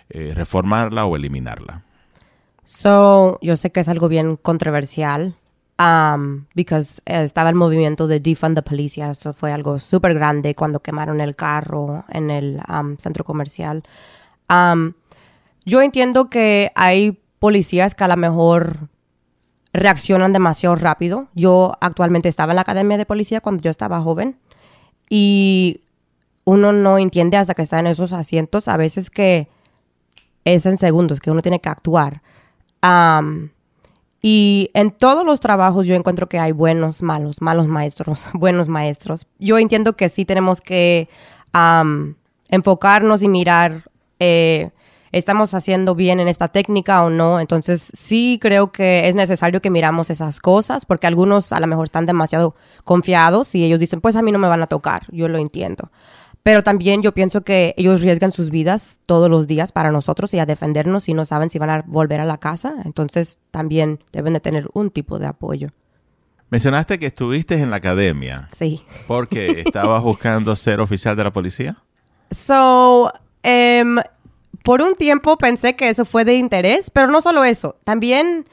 eh, 0.10 0.34
reformarla 0.36 1.06
o 1.06 1.15
eliminarla. 1.15 1.84
So, 2.65 3.39
yo 3.41 3.56
sé 3.56 3.71
que 3.71 3.80
es 3.80 3.88
algo 3.88 4.10
bien 4.10 4.36
controversial 4.36 5.36
Um, 5.77 6.45
because 6.55 7.01
eh, 7.05 7.23
estaba 7.23 7.49
el 7.49 7.55
movimiento 7.55 8.07
de 8.07 8.21
defund 8.21 8.55
the 8.55 8.61
police, 8.61 9.01
eso 9.01 9.33
fue 9.33 9.51
algo 9.51 9.77
súper 9.77 10.13
grande 10.13 10.55
cuando 10.55 10.79
quemaron 10.79 11.19
el 11.19 11.35
carro 11.35 12.05
en 12.07 12.31
el 12.31 12.61
um, 12.69 12.95
centro 12.97 13.25
comercial. 13.25 13.83
Um, 14.49 14.93
yo 15.65 15.81
entiendo 15.81 16.29
que 16.29 16.71
hay 16.75 17.19
policías 17.39 17.93
que 17.93 18.05
a 18.05 18.07
lo 18.07 18.15
mejor 18.15 18.88
reaccionan 19.73 20.31
demasiado 20.31 20.75
rápido. 20.75 21.27
Yo 21.33 21.73
actualmente 21.81 22.29
estaba 22.29 22.53
en 22.53 22.55
la 22.55 22.61
academia 22.61 22.97
de 22.97 23.05
policía 23.05 23.41
cuando 23.41 23.61
yo 23.61 23.71
estaba 23.71 24.01
joven 24.01 24.38
y 25.09 25.81
uno 26.45 26.71
no 26.71 26.97
entiende 26.97 27.35
hasta 27.35 27.53
que 27.53 27.63
está 27.63 27.79
en 27.79 27.88
esos 27.88 28.13
asientos 28.13 28.69
a 28.69 28.77
veces 28.77 29.09
que 29.09 29.49
es 30.45 30.65
en 30.65 30.77
segundos 30.77 31.19
que 31.19 31.31
uno 31.31 31.41
tiene 31.41 31.59
que 31.59 31.69
actuar. 31.69 32.21
Um, 32.81 33.49
y 34.27 34.71
en 34.73 34.89
todos 34.89 35.23
los 35.23 35.39
trabajos 35.39 35.85
yo 35.85 35.93
encuentro 35.93 36.25
que 36.27 36.39
hay 36.39 36.51
buenos, 36.51 37.03
malos, 37.03 37.43
malos 37.43 37.67
maestros, 37.67 38.27
buenos 38.33 38.67
maestros. 38.67 39.27
Yo 39.38 39.59
entiendo 39.59 39.93
que 39.93 40.09
sí 40.09 40.25
tenemos 40.25 40.61
que 40.61 41.09
enfocarnos 42.49 43.21
y 43.21 43.27
mirar 43.27 43.83
eh, 44.19 44.71
estamos 45.11 45.53
haciendo 45.53 45.93
bien 45.93 46.19
en 46.19 46.27
esta 46.27 46.47
técnica 46.47 47.03
o 47.03 47.11
no. 47.11 47.39
Entonces 47.39 47.91
sí 47.95 48.39
creo 48.41 48.71
que 48.71 49.07
es 49.07 49.13
necesario 49.13 49.61
que 49.61 49.69
miramos 49.69 50.09
esas 50.09 50.39
cosas 50.39 50.88
porque 50.88 51.05
algunos 51.05 51.51
a 51.51 51.59
lo 51.59 51.67
mejor 51.67 51.85
están 51.85 52.07
demasiado 52.07 52.55
confiados 52.83 53.53
y 53.53 53.63
ellos 53.63 53.79
dicen, 53.79 54.01
pues 54.01 54.15
a 54.15 54.23
mí 54.23 54.31
no 54.31 54.39
me 54.39 54.47
van 54.47 54.63
a 54.63 54.67
tocar, 54.67 55.03
yo 55.11 55.27
lo 55.27 55.38
entiendo. 55.38 55.91
Pero 56.45 56.62
también 56.62 57.01
yo 57.01 57.12
pienso 57.12 57.41
que 57.41 57.73
ellos 57.75 58.01
riesgan 58.01 58.31
sus 58.31 58.51
vidas 58.51 58.99
todos 59.08 59.31
los 59.31 59.47
días 59.47 59.71
para 59.71 59.89
nosotros 59.89 60.31
y 60.36 60.38
a 60.38 60.45
defendernos 60.45 61.10
y 61.10 61.15
no 61.15 61.25
saben 61.25 61.49
si 61.49 61.58
van 61.58 61.71
a 61.71 61.84
volver 61.88 62.21
a 62.21 62.25
la 62.25 62.38
casa. 62.38 62.75
Entonces 62.86 63.39
también 63.49 64.03
deben 64.13 64.34
de 64.34 64.39
tener 64.39 64.69
un 64.73 64.91
tipo 64.91 65.17
de 65.17 65.25
apoyo. 65.25 65.69
Mencionaste 66.51 66.99
que 66.99 67.08
estuviste 67.08 67.55
en 67.55 67.71
la 67.71 67.77
academia. 67.77 68.47
Sí. 68.55 68.84
Porque 69.08 69.47
estabas 69.65 70.03
buscando 70.03 70.55
ser 70.55 70.81
oficial 70.81 71.17
de 71.17 71.23
la 71.23 71.34
policía. 71.34 71.77
So, 72.29 73.12
em, 73.41 73.97
por 74.63 74.84
un 74.84 74.93
tiempo 74.93 75.39
pensé 75.39 75.75
que 75.75 75.89
eso 75.89 76.05
fue 76.05 76.25
de 76.25 76.36
interés, 76.36 76.91
pero 76.91 77.08
no 77.08 77.21
solo 77.21 77.43
eso. 77.43 77.77
También 77.84 78.45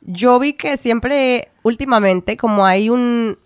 yo 0.00 0.38
vi 0.38 0.54
que 0.54 0.78
siempre, 0.78 1.50
últimamente, 1.62 2.38
como 2.38 2.64
hay 2.64 2.88
una 2.88 3.36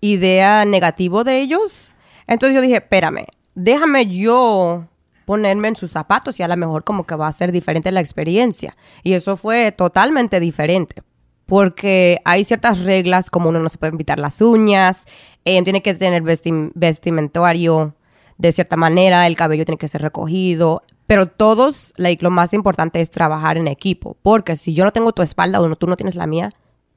idea 0.00 0.64
negativo 0.64 1.22
de 1.22 1.38
ellos, 1.38 1.94
entonces 2.28 2.54
yo 2.54 2.60
dije, 2.60 2.76
espérame, 2.76 3.26
déjame 3.54 4.06
yo 4.06 4.86
ponerme 5.24 5.68
en 5.68 5.76
sus 5.76 5.90
zapatos 5.90 6.38
y 6.38 6.42
a 6.42 6.48
lo 6.48 6.56
mejor 6.56 6.84
como 6.84 7.04
que 7.04 7.16
va 7.16 7.26
a 7.26 7.32
ser 7.32 7.52
diferente 7.52 7.90
la 7.92 8.00
experiencia. 8.00 8.76
Y 9.02 9.14
eso 9.14 9.36
fue 9.36 9.72
totalmente 9.72 10.40
diferente. 10.40 11.02
Porque 11.44 12.20
hay 12.24 12.44
ciertas 12.44 12.78
reglas, 12.80 13.30
como 13.30 13.48
uno 13.48 13.58
no 13.58 13.68
se 13.68 13.78
puede 13.78 13.96
pintar 13.96 14.18
las 14.18 14.40
uñas, 14.40 15.06
eh, 15.44 15.62
tiene 15.64 15.82
que 15.82 15.94
tener 15.94 16.22
vestimentario 16.22 17.94
de 18.38 18.52
cierta 18.52 18.76
manera, 18.76 19.26
el 19.26 19.36
cabello 19.36 19.64
tiene 19.64 19.78
que 19.78 19.88
ser 19.88 20.02
recogido, 20.02 20.82
pero 21.06 21.26
todos, 21.26 21.92
like, 21.96 22.22
lo 22.22 22.30
más 22.30 22.52
importante 22.52 23.00
es 23.00 23.10
trabajar 23.10 23.56
en 23.56 23.66
equipo, 23.66 24.16
porque 24.22 24.56
si 24.56 24.74
yo 24.74 24.84
no 24.84 24.92
tengo 24.92 25.12
tu 25.12 25.22
espalda 25.22 25.60
o 25.60 25.76
tú 25.76 25.86
no 25.86 25.96
tienes 25.96 26.14
la 26.14 26.26
mía, 26.26 26.50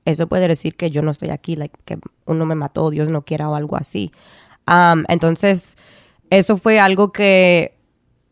eso 0.06 0.28
puede 0.28 0.48
decir 0.48 0.76
que 0.76 0.92
yo 0.92 1.02
no 1.02 1.12
estoy 1.12 1.30
aquí, 1.30 1.56
like, 1.56 1.78
que 1.86 1.98
uno 2.26 2.46
me 2.46 2.56
mató, 2.56 2.90
Dios 2.90 3.10
no 3.10 3.24
quiera 3.24 3.50
o 3.50 3.56
algo 3.56 3.78
así. 3.78 4.12
Entonces, 5.08 5.78
eso 6.30 6.58
fue 6.58 6.80
algo 6.80 7.12
que 7.12 7.78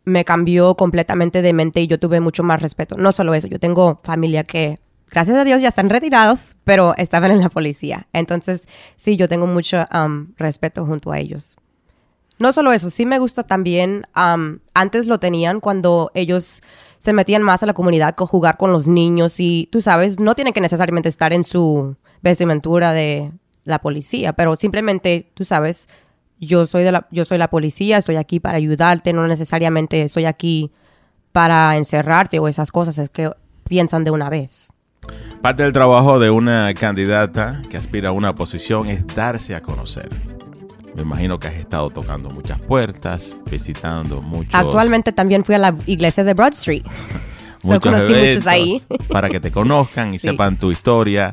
me 0.06 0.26
cambió 0.26 0.76
completamente 0.76 1.42
de 1.42 1.54
mente 1.54 1.82
y 1.82 1.88
yo 1.88 2.00
tuve 2.00 2.20
mucho 2.20 2.44
más 2.44 2.62
respeto. 2.62 2.98
No 2.98 3.12
solo 3.12 3.34
eso, 3.34 3.48
yo 3.48 3.60
tengo 3.60 4.00
familia 4.04 4.44
que, 4.44 4.80
gracias 5.12 5.38
a 5.38 5.44
Dios, 5.44 5.62
ya 5.62 5.68
están 5.68 5.90
retirados, 5.90 6.56
pero 6.64 6.96
estaban 6.98 7.32
en 7.32 7.42
la 7.42 7.50
policía. 7.50 8.08
Entonces, 8.14 8.68
sí, 8.96 9.18
yo 9.18 9.28
tengo 9.28 9.46
mucho 9.48 9.86
respeto 10.38 10.86
junto 10.86 11.12
a 11.12 11.20
ellos. 11.20 11.58
No 12.40 12.54
solo 12.54 12.72
eso, 12.72 12.90
sí 12.90 13.06
me 13.06 13.20
gusta 13.20 13.44
también, 13.44 14.08
antes 14.74 15.08
lo 15.08 15.20
tenían 15.20 15.60
cuando 15.60 16.10
ellos 16.14 16.64
se 16.98 17.12
metían 17.12 17.44
más 17.44 17.64
a 17.64 17.66
la 17.66 17.74
comunidad 17.74 18.16
con 18.16 18.28
jugar 18.28 18.56
con 18.58 18.72
los 18.72 18.88
niños 18.88 19.40
y 19.40 19.68
tú 19.72 19.82
sabes, 19.82 20.20
no 20.22 20.36
tienen 20.36 20.54
que 20.54 20.62
necesariamente 20.62 21.10
estar 21.10 21.34
en 21.34 21.44
su 21.44 21.98
vestimentura 22.22 22.94
de 22.94 23.32
la 23.66 23.80
policía, 23.80 24.34
pero 24.34 24.56
simplemente, 24.56 25.30
tú 25.34 25.44
sabes, 25.44 25.90
yo 26.40 26.66
soy, 26.66 26.84
de 26.84 26.92
la, 26.92 27.08
yo 27.12 27.26
soy 27.26 27.38
la 27.38 27.50
policía, 27.50 27.98
estoy 27.98 28.16
aquí 28.16 28.40
para 28.40 28.58
ayudarte, 28.58 29.14
no 29.14 29.28
necesariamente 29.28 30.04
estoy 30.04 30.26
aquí 30.26 30.72
para 31.32 31.78
encerrarte 31.78 32.40
o 32.40 32.48
esas 32.48 32.72
cosas, 32.72 32.98
es 32.98 33.10
que 33.10 33.32
piensan 33.68 34.04
de 34.04 34.12
una 34.12 34.30
vez. 34.30 34.74
Parte 35.42 35.64
del 35.64 35.74
trabajo 35.74 36.20
de 36.20 36.30
una 36.30 36.74
candidata 36.74 37.62
que 37.70 37.78
aspira 37.78 38.10
a 38.10 38.12
una 38.12 38.36
posición 38.36 38.90
es 38.90 39.06
darse 39.08 39.56
a 39.56 39.62
conocer. 39.62 40.10
Me 40.96 41.04
imagino 41.04 41.40
que 41.40 41.48
has 41.48 41.54
estado 41.54 41.90
tocando 41.90 42.30
muchas 42.30 42.62
puertas, 42.62 43.40
visitando 43.50 44.22
muchos. 44.22 44.54
Actualmente 44.54 45.14
también 45.14 45.46
fui 45.46 45.56
a 45.56 45.60
la 45.60 45.76
iglesia 45.86 46.24
de 46.24 46.34
Broad 46.34 46.54
Street. 46.54 46.84
muchos 47.64 48.10
muchos 48.10 48.48
ahí. 48.48 48.82
para 49.10 49.30
que 49.30 49.40
te 49.40 49.52
conozcan 49.52 50.14
y 50.14 50.20
sepan 50.20 50.58
tu 50.58 50.72
historia. 50.72 51.32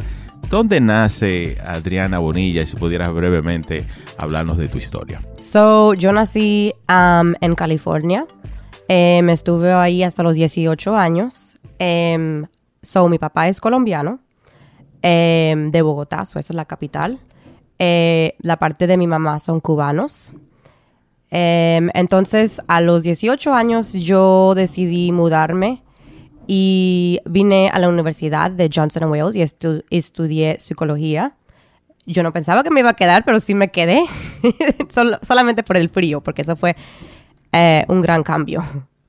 ¿Dónde 0.48 0.80
nace 0.80 1.58
Adriana 1.66 2.20
Bonilla? 2.20 2.62
Y 2.62 2.66
si 2.66 2.76
pudieras 2.76 3.12
brevemente 3.12 3.84
hablarnos 4.16 4.56
de 4.58 4.68
tu 4.68 4.78
historia. 4.78 5.20
So, 5.38 5.94
yo 5.94 6.12
nací 6.12 6.72
um, 6.88 7.34
en 7.40 7.54
California. 7.56 8.26
me 8.88 9.18
em, 9.18 9.30
estuve 9.30 9.72
ahí 9.72 10.04
hasta 10.04 10.22
los 10.22 10.34
18 10.34 10.96
años. 10.96 11.58
Um, 11.80 12.46
so, 12.80 13.08
mi 13.08 13.18
papá 13.18 13.48
es 13.48 13.60
colombiano, 13.60 14.20
em, 15.02 15.72
de 15.72 15.82
Bogotá, 15.82 16.24
so 16.24 16.38
es 16.38 16.50
la 16.50 16.64
capital. 16.64 17.18
Eh, 17.80 18.36
la 18.38 18.56
parte 18.56 18.86
de 18.86 18.96
mi 18.96 19.08
mamá 19.08 19.40
son 19.40 19.60
cubanos. 19.60 20.32
entonces, 21.28 22.62
a 22.68 22.80
los 22.80 23.02
18 23.02 23.52
años 23.52 23.92
yo 23.92 24.54
decidí 24.54 25.10
mudarme 25.10 25.82
y 26.46 27.20
vine 27.24 27.70
a 27.72 27.78
la 27.78 27.88
Universidad 27.88 28.50
de 28.50 28.70
Johnson 28.72 29.04
Wales 29.10 29.36
y 29.36 29.42
estudié 29.96 30.60
psicología. 30.60 31.34
Yo 32.06 32.22
no 32.22 32.32
pensaba 32.32 32.62
que 32.62 32.70
me 32.70 32.80
iba 32.80 32.90
a 32.90 32.94
quedar, 32.94 33.24
pero 33.24 33.40
sí 33.40 33.54
me 33.54 33.70
quedé, 33.70 34.04
solamente 35.22 35.62
por 35.62 35.76
el 35.76 35.88
frío, 35.88 36.20
porque 36.20 36.42
eso 36.42 36.54
fue 36.54 36.76
eh, 37.52 37.84
un 37.88 38.00
gran 38.00 38.22
cambio. 38.22 38.62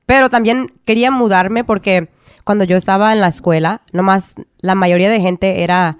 Pero 0.04 0.30
también 0.30 0.72
quería 0.84 1.10
mudarme 1.10 1.64
porque 1.64 2.08
cuando 2.44 2.64
yo 2.64 2.76
estaba 2.76 3.12
en 3.12 3.20
la 3.20 3.28
escuela, 3.28 3.82
nomás 3.92 4.34
la 4.60 4.74
mayoría 4.74 5.10
de 5.10 5.20
gente 5.20 5.62
era 5.62 5.98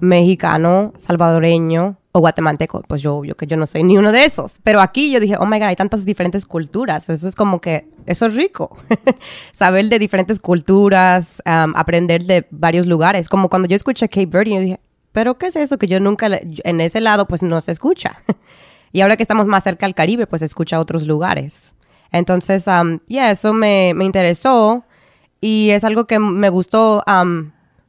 mexicano, 0.00 0.92
salvadoreño, 0.96 1.96
guatemalteco, 2.18 2.82
pues 2.86 3.02
yo, 3.02 3.24
yo 3.24 3.36
que 3.36 3.46
yo 3.46 3.56
no 3.56 3.66
soy 3.66 3.82
ni 3.82 3.96
uno 3.96 4.12
de 4.12 4.24
esos. 4.24 4.56
Pero 4.62 4.80
aquí 4.80 5.10
yo 5.10 5.20
dije, 5.20 5.36
oh 5.38 5.46
my 5.46 5.58
God, 5.58 5.68
hay 5.68 5.76
tantas 5.76 6.04
diferentes 6.04 6.44
culturas. 6.44 7.08
Eso 7.08 7.28
es 7.28 7.34
como 7.34 7.60
que, 7.60 7.88
eso 8.06 8.26
es 8.26 8.34
rico. 8.34 8.76
Saber 9.52 9.86
de 9.86 9.98
diferentes 9.98 10.40
culturas, 10.40 11.42
aprender 11.44 12.24
de 12.24 12.46
varios 12.50 12.86
lugares. 12.86 13.28
Como 13.28 13.48
cuando 13.48 13.68
yo 13.68 13.76
escuché 13.76 14.08
Cape 14.08 14.26
Verde, 14.26 14.54
yo 14.54 14.60
dije, 14.60 14.80
pero 15.12 15.38
¿qué 15.38 15.46
es 15.46 15.56
eso 15.56 15.78
que 15.78 15.86
yo 15.86 16.00
nunca, 16.00 16.28
en 16.30 16.80
ese 16.80 17.00
lado, 17.00 17.26
pues 17.26 17.42
no 17.42 17.60
se 17.60 17.72
escucha? 17.72 18.18
y 18.92 19.00
ahora 19.00 19.16
que 19.16 19.22
estamos 19.22 19.46
más 19.46 19.64
cerca 19.64 19.86
al 19.86 19.94
Caribe, 19.94 20.26
pues 20.26 20.40
se 20.40 20.46
escucha 20.46 20.78
otros 20.80 21.06
lugares. 21.06 21.74
Entonces, 22.10 22.64
ya, 23.08 23.30
eso 23.30 23.52
me, 23.52 23.92
me, 23.94 24.06
interesó 24.06 24.84
y 25.42 25.70
es 25.70 25.84
algo 25.84 26.06
que 26.06 26.18
me 26.18 26.48
gustó 26.48 27.04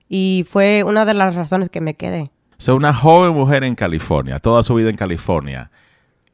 y 0.10 0.46
fue 0.50 0.84
una 0.84 1.06
de 1.06 1.14
las 1.14 1.36
razones 1.36 1.70
que 1.70 1.80
me 1.80 1.94
quedé. 1.94 2.32
O 2.68 2.76
una 2.76 2.94
joven 2.94 3.34
mujer 3.34 3.64
en 3.64 3.76
California, 3.76 4.40
toda 4.40 4.64
su 4.64 4.74
vida 4.74 4.90
en 4.90 4.98
California, 4.98 5.72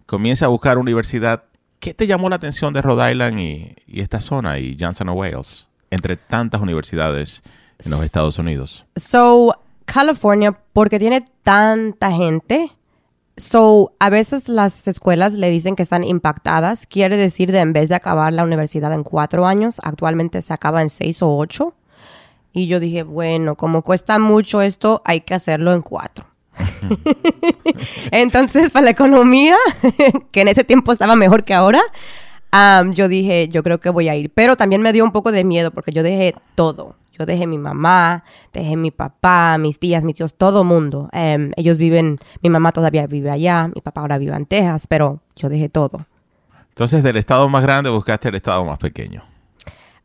comienza 0.06 0.46
a 0.46 0.48
buscar 0.48 0.78
universidad. 0.78 1.44
¿Qué 1.80 1.94
te 1.94 2.08
llamó 2.08 2.30
la 2.30 2.38
atención 2.38 2.74
de 2.74 2.82
Rhode 2.82 3.12
Island 3.12 3.40
y, 3.40 3.76
esta 3.88 4.22
zona 4.22 4.58
y 4.58 4.76
Johnson 4.80 5.10
Wales, 5.10 5.68
entre 5.92 6.16
tantas 6.16 6.62
universidades 6.62 7.44
en 7.84 7.92
los 7.92 8.02
Estados 8.02 8.40
Unidos? 8.40 8.88
So, 8.96 9.60
California, 9.86 10.58
porque 10.74 10.98
tiene 10.98 11.24
tanta 11.44 12.12
gente, 12.12 12.72
so, 13.38 13.94
a 14.00 14.10
veces 14.10 14.50
las 14.50 14.88
escuelas 14.88 15.34
le 15.34 15.52
dicen 15.52 15.76
que 15.76 15.84
están 15.84 16.04
impactadas. 16.04 16.88
Quiere 16.88 17.18
decir 17.18 17.52
de 17.52 17.60
en 17.60 17.74
vez 17.74 17.90
de 17.90 17.96
acabar 17.96 18.34
la 18.34 18.46
universidad 18.46 18.94
en 18.94 19.04
cuatro 19.04 19.46
años, 19.46 19.80
actualmente 19.84 20.42
se 20.42 20.54
acaba 20.54 20.82
en 20.82 20.90
seis 20.90 21.22
o 21.22 21.38
ocho. 21.38 21.76
Y 22.56 22.68
yo 22.68 22.80
dije, 22.80 23.04
bueno, 23.04 23.56
como 23.56 23.82
cuesta 23.82 24.18
mucho 24.18 24.62
esto, 24.62 25.02
hay 25.04 25.22
que 25.22 25.34
hacerlo 25.34 25.74
en 25.74 25.82
cuatro. 25.82 26.26
Entonces, 28.12 28.72
para 28.72 28.86
la 28.86 28.92
economía, 28.92 29.58
que 30.32 30.40
en 30.40 30.48
ese 30.48 30.64
tiempo 30.64 30.94
estaba 30.94 31.18
mejor 31.18 31.44
que 31.44 31.54
ahora, 31.54 31.82
yo 32.94 33.10
dije, 33.10 33.50
yo 33.50 33.62
creo 33.62 33.82
que 33.82 33.90
voy 33.90 34.08
a 34.08 34.16
ir. 34.16 34.32
Pero 34.34 34.56
también 34.56 34.82
me 34.82 34.94
dio 34.94 35.04
un 35.04 35.12
poco 35.12 35.34
de 35.34 35.44
miedo 35.44 35.72
porque 35.72 35.92
yo 35.92 36.02
dejé 36.02 36.34
todo. 36.56 36.96
Yo 37.12 37.26
dejé 37.26 37.46
mi 37.46 37.58
mamá, 37.58 38.24
dejé 38.54 38.78
mi 38.78 38.92
papá, 38.92 39.58
mis 39.58 39.78
tías, 39.78 40.06
mis 40.06 40.16
tíos, 40.16 40.36
todo 40.36 40.64
mundo. 40.64 41.10
Em, 41.12 41.52
ellos 41.58 41.78
viven, 41.78 42.20
mi 42.42 42.50
mamá 42.50 42.72
todavía 42.72 43.06
vive 43.06 43.32
allá, 43.32 43.68
mi 43.68 43.82
papá 43.82 44.00
ahora 44.00 44.18
vive 44.18 44.34
en 44.34 44.46
Texas, 44.46 44.88
pero 44.88 45.20
yo 45.36 45.50
dejé 45.50 45.68
todo. 45.68 46.06
Entonces, 46.70 47.04
del 47.04 47.18
estado 47.18 47.50
más 47.50 47.64
grande 47.64 47.90
buscaste 47.90 48.30
el 48.30 48.36
estado 48.36 48.64
más 48.64 48.78
pequeño. 48.78 49.35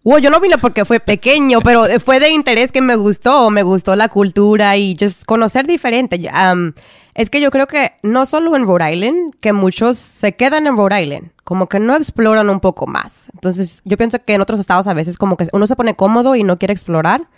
Wow, 0.02 0.18
yo 0.18 0.30
no 0.30 0.40
vine 0.40 0.56
porque 0.58 0.84
fue 0.84 0.98
pequeño, 1.00 1.60
pero 1.60 1.86
fue 2.00 2.20
de 2.20 2.30
interés 2.30 2.72
que 2.72 2.80
me 2.80 2.96
gustó, 2.96 3.50
me 3.50 3.62
gustó 3.62 3.96
la 3.96 4.08
cultura 4.08 4.76
y 4.76 4.96
just 4.98 5.24
conocer 5.24 5.66
diferente. 5.66 6.20
Um, 6.30 6.72
es 7.14 7.28
que 7.28 7.40
yo 7.40 7.50
creo 7.50 7.66
que 7.66 7.92
no 8.02 8.24
solo 8.24 8.56
en 8.56 8.64
Rhode 8.64 8.94
Island, 8.94 9.32
que 9.40 9.52
muchos 9.52 9.98
se 9.98 10.36
quedan 10.36 10.66
en 10.66 10.76
Rhode 10.76 11.02
Island, 11.02 11.30
como 11.44 11.68
que 11.68 11.80
no 11.80 11.94
exploran 11.96 12.48
un 12.48 12.60
poco 12.60 12.86
más. 12.86 13.30
Entonces, 13.34 13.82
yo 13.84 13.96
pienso 13.96 14.24
que 14.24 14.34
en 14.34 14.40
otros 14.40 14.60
estados 14.60 14.86
a 14.86 14.94
veces 14.94 15.18
como 15.18 15.36
que 15.36 15.46
uno 15.52 15.66
se 15.66 15.76
pone 15.76 15.94
cómodo 15.94 16.34
y 16.36 16.44
no 16.44 16.58
quiere 16.58 16.72
explorar. 16.72 17.28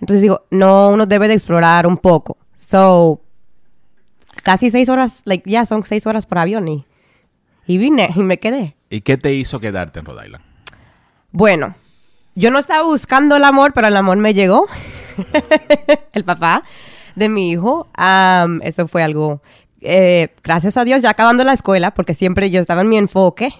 Entonces 0.00 0.22
digo, 0.22 0.44
no, 0.50 0.90
uno 0.90 1.06
debe 1.06 1.28
de 1.28 1.34
explorar 1.34 1.86
un 1.86 1.96
poco. 1.96 2.36
So, 2.56 3.20
casi 4.42 4.70
seis 4.70 4.88
horas, 4.88 5.22
like, 5.24 5.50
ya 5.50 5.64
son 5.66 5.82
seis 5.84 6.06
horas 6.06 6.26
por 6.26 6.38
avión 6.38 6.68
y, 6.68 6.86
y 7.66 7.78
vine 7.78 8.10
y 8.14 8.20
me 8.20 8.38
quedé. 8.38 8.76
¿Y 8.90 9.00
qué 9.00 9.16
te 9.16 9.34
hizo 9.34 9.58
quedarte 9.58 10.00
en 10.00 10.04
Rhode 10.04 10.26
Island? 10.26 10.44
Bueno, 11.32 11.74
yo 12.34 12.50
no 12.50 12.58
estaba 12.58 12.82
buscando 12.82 13.36
el 13.36 13.44
amor, 13.44 13.72
pero 13.72 13.88
el 13.88 13.96
amor 13.96 14.16
me 14.16 14.34
llegó. 14.34 14.66
el 16.12 16.24
papá 16.24 16.64
de 17.14 17.28
mi 17.28 17.50
hijo. 17.50 17.88
eso 18.62 18.88
fue 18.88 19.02
algo 19.02 19.40
eh, 19.82 20.28
gracias 20.42 20.76
a 20.76 20.84
Dios, 20.84 21.02
ya 21.02 21.10
acabando 21.10 21.44
la 21.44 21.52
escuela, 21.52 21.92
porque 21.92 22.14
siempre 22.14 22.50
yo 22.50 22.60
estaba 22.60 22.82
en 22.82 22.88
mi 22.88 22.96
enfoque. 22.96 23.52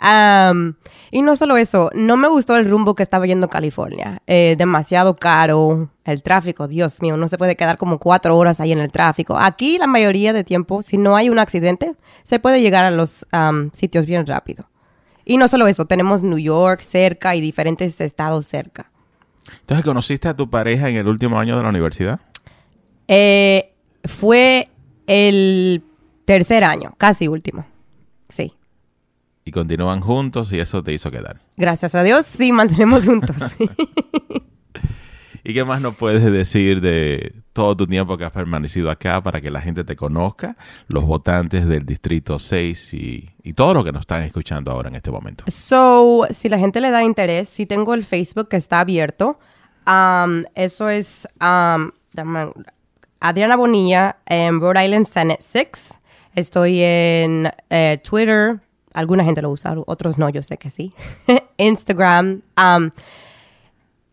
y 1.10 1.22
no 1.22 1.36
solo 1.36 1.56
eso, 1.56 1.90
no 1.94 2.16
me 2.16 2.28
gustó 2.28 2.56
el 2.56 2.68
rumbo 2.68 2.94
que 2.94 3.02
estaba 3.02 3.26
yendo 3.26 3.48
California. 3.48 4.22
Eh, 4.26 4.54
demasiado 4.56 5.16
caro, 5.16 5.90
el 6.04 6.22
tráfico, 6.22 6.68
Dios 6.68 7.02
mío, 7.02 7.16
no 7.16 7.28
se 7.28 7.38
puede 7.38 7.56
quedar 7.56 7.76
como 7.76 7.98
cuatro 7.98 8.36
horas 8.36 8.60
ahí 8.60 8.72
en 8.72 8.80
el 8.80 8.92
tráfico. 8.92 9.36
Aquí 9.36 9.78
la 9.78 9.86
mayoría 9.86 10.32
de 10.32 10.44
tiempo, 10.44 10.82
si 10.82 10.98
no 10.98 11.16
hay 11.16 11.28
un 11.28 11.38
accidente, 11.38 11.94
se 12.22 12.38
puede 12.38 12.60
llegar 12.60 12.84
a 12.84 12.90
los 12.90 13.26
sitios 13.72 14.06
bien 14.06 14.26
rápido. 14.26 14.66
Y 15.24 15.36
no 15.36 15.48
solo 15.48 15.66
eso, 15.66 15.86
tenemos 15.86 16.22
New 16.22 16.38
York 16.38 16.80
cerca 16.80 17.34
y 17.34 17.40
diferentes 17.40 18.00
estados 18.00 18.46
cerca. 18.46 18.90
Entonces, 19.60 19.84
¿conociste 19.84 20.28
a 20.28 20.36
tu 20.36 20.48
pareja 20.50 20.88
en 20.88 20.96
el 20.96 21.06
último 21.06 21.38
año 21.38 21.56
de 21.56 21.62
la 21.62 21.68
universidad? 21.68 22.20
Eh, 23.08 23.72
fue 24.04 24.68
el 25.06 25.82
tercer 26.24 26.64
año, 26.64 26.94
casi 26.98 27.28
último. 27.28 27.66
Sí. 28.28 28.54
Y 29.44 29.50
continúan 29.50 30.00
juntos 30.00 30.52
y 30.52 30.60
eso 30.60 30.82
te 30.82 30.92
hizo 30.92 31.10
quedar. 31.10 31.40
Gracias 31.56 31.94
a 31.94 32.02
Dios, 32.02 32.26
sí, 32.26 32.52
mantenemos 32.52 33.04
juntos. 33.04 33.36
¿Y 35.44 35.52
qué 35.52 35.62
más 35.62 35.82
nos 35.82 35.94
puedes 35.94 36.24
decir 36.24 36.80
de 36.80 37.34
todo 37.52 37.76
tu 37.76 37.86
tiempo 37.86 38.16
que 38.16 38.24
has 38.24 38.32
permanecido 38.32 38.90
acá 38.90 39.22
para 39.22 39.42
que 39.42 39.50
la 39.50 39.60
gente 39.60 39.84
te 39.84 39.94
conozca, 39.94 40.56
los 40.88 41.04
votantes 41.04 41.68
del 41.68 41.84
Distrito 41.84 42.38
6 42.38 42.94
y, 42.94 43.30
y 43.42 43.52
todo 43.52 43.74
lo 43.74 43.84
que 43.84 43.92
nos 43.92 44.00
están 44.00 44.22
escuchando 44.22 44.70
ahora 44.72 44.88
en 44.88 44.94
este 44.94 45.10
momento? 45.10 45.44
So, 45.48 46.26
si 46.30 46.48
la 46.48 46.58
gente 46.58 46.80
le 46.80 46.90
da 46.90 47.04
interés, 47.04 47.50
si 47.50 47.66
tengo 47.66 47.92
el 47.92 48.04
Facebook 48.04 48.48
que 48.48 48.56
está 48.56 48.80
abierto. 48.80 49.38
Um, 49.86 50.44
eso 50.54 50.88
es 50.88 51.28
um, 51.42 51.90
Adriana 53.20 53.56
Bonilla 53.56 54.16
en 54.24 54.60
Rhode 54.60 54.82
Island 54.82 55.04
Senate 55.04 55.42
6. 55.42 56.00
Estoy 56.34 56.80
en 56.80 57.52
eh, 57.68 58.00
Twitter. 58.02 58.60
Alguna 58.94 59.24
gente 59.24 59.42
lo 59.42 59.50
usa, 59.50 59.74
otros 59.86 60.18
no, 60.18 60.30
yo 60.30 60.42
sé 60.42 60.56
que 60.56 60.70
sí. 60.70 60.94
Instagram. 61.58 62.40
Um, 62.56 62.90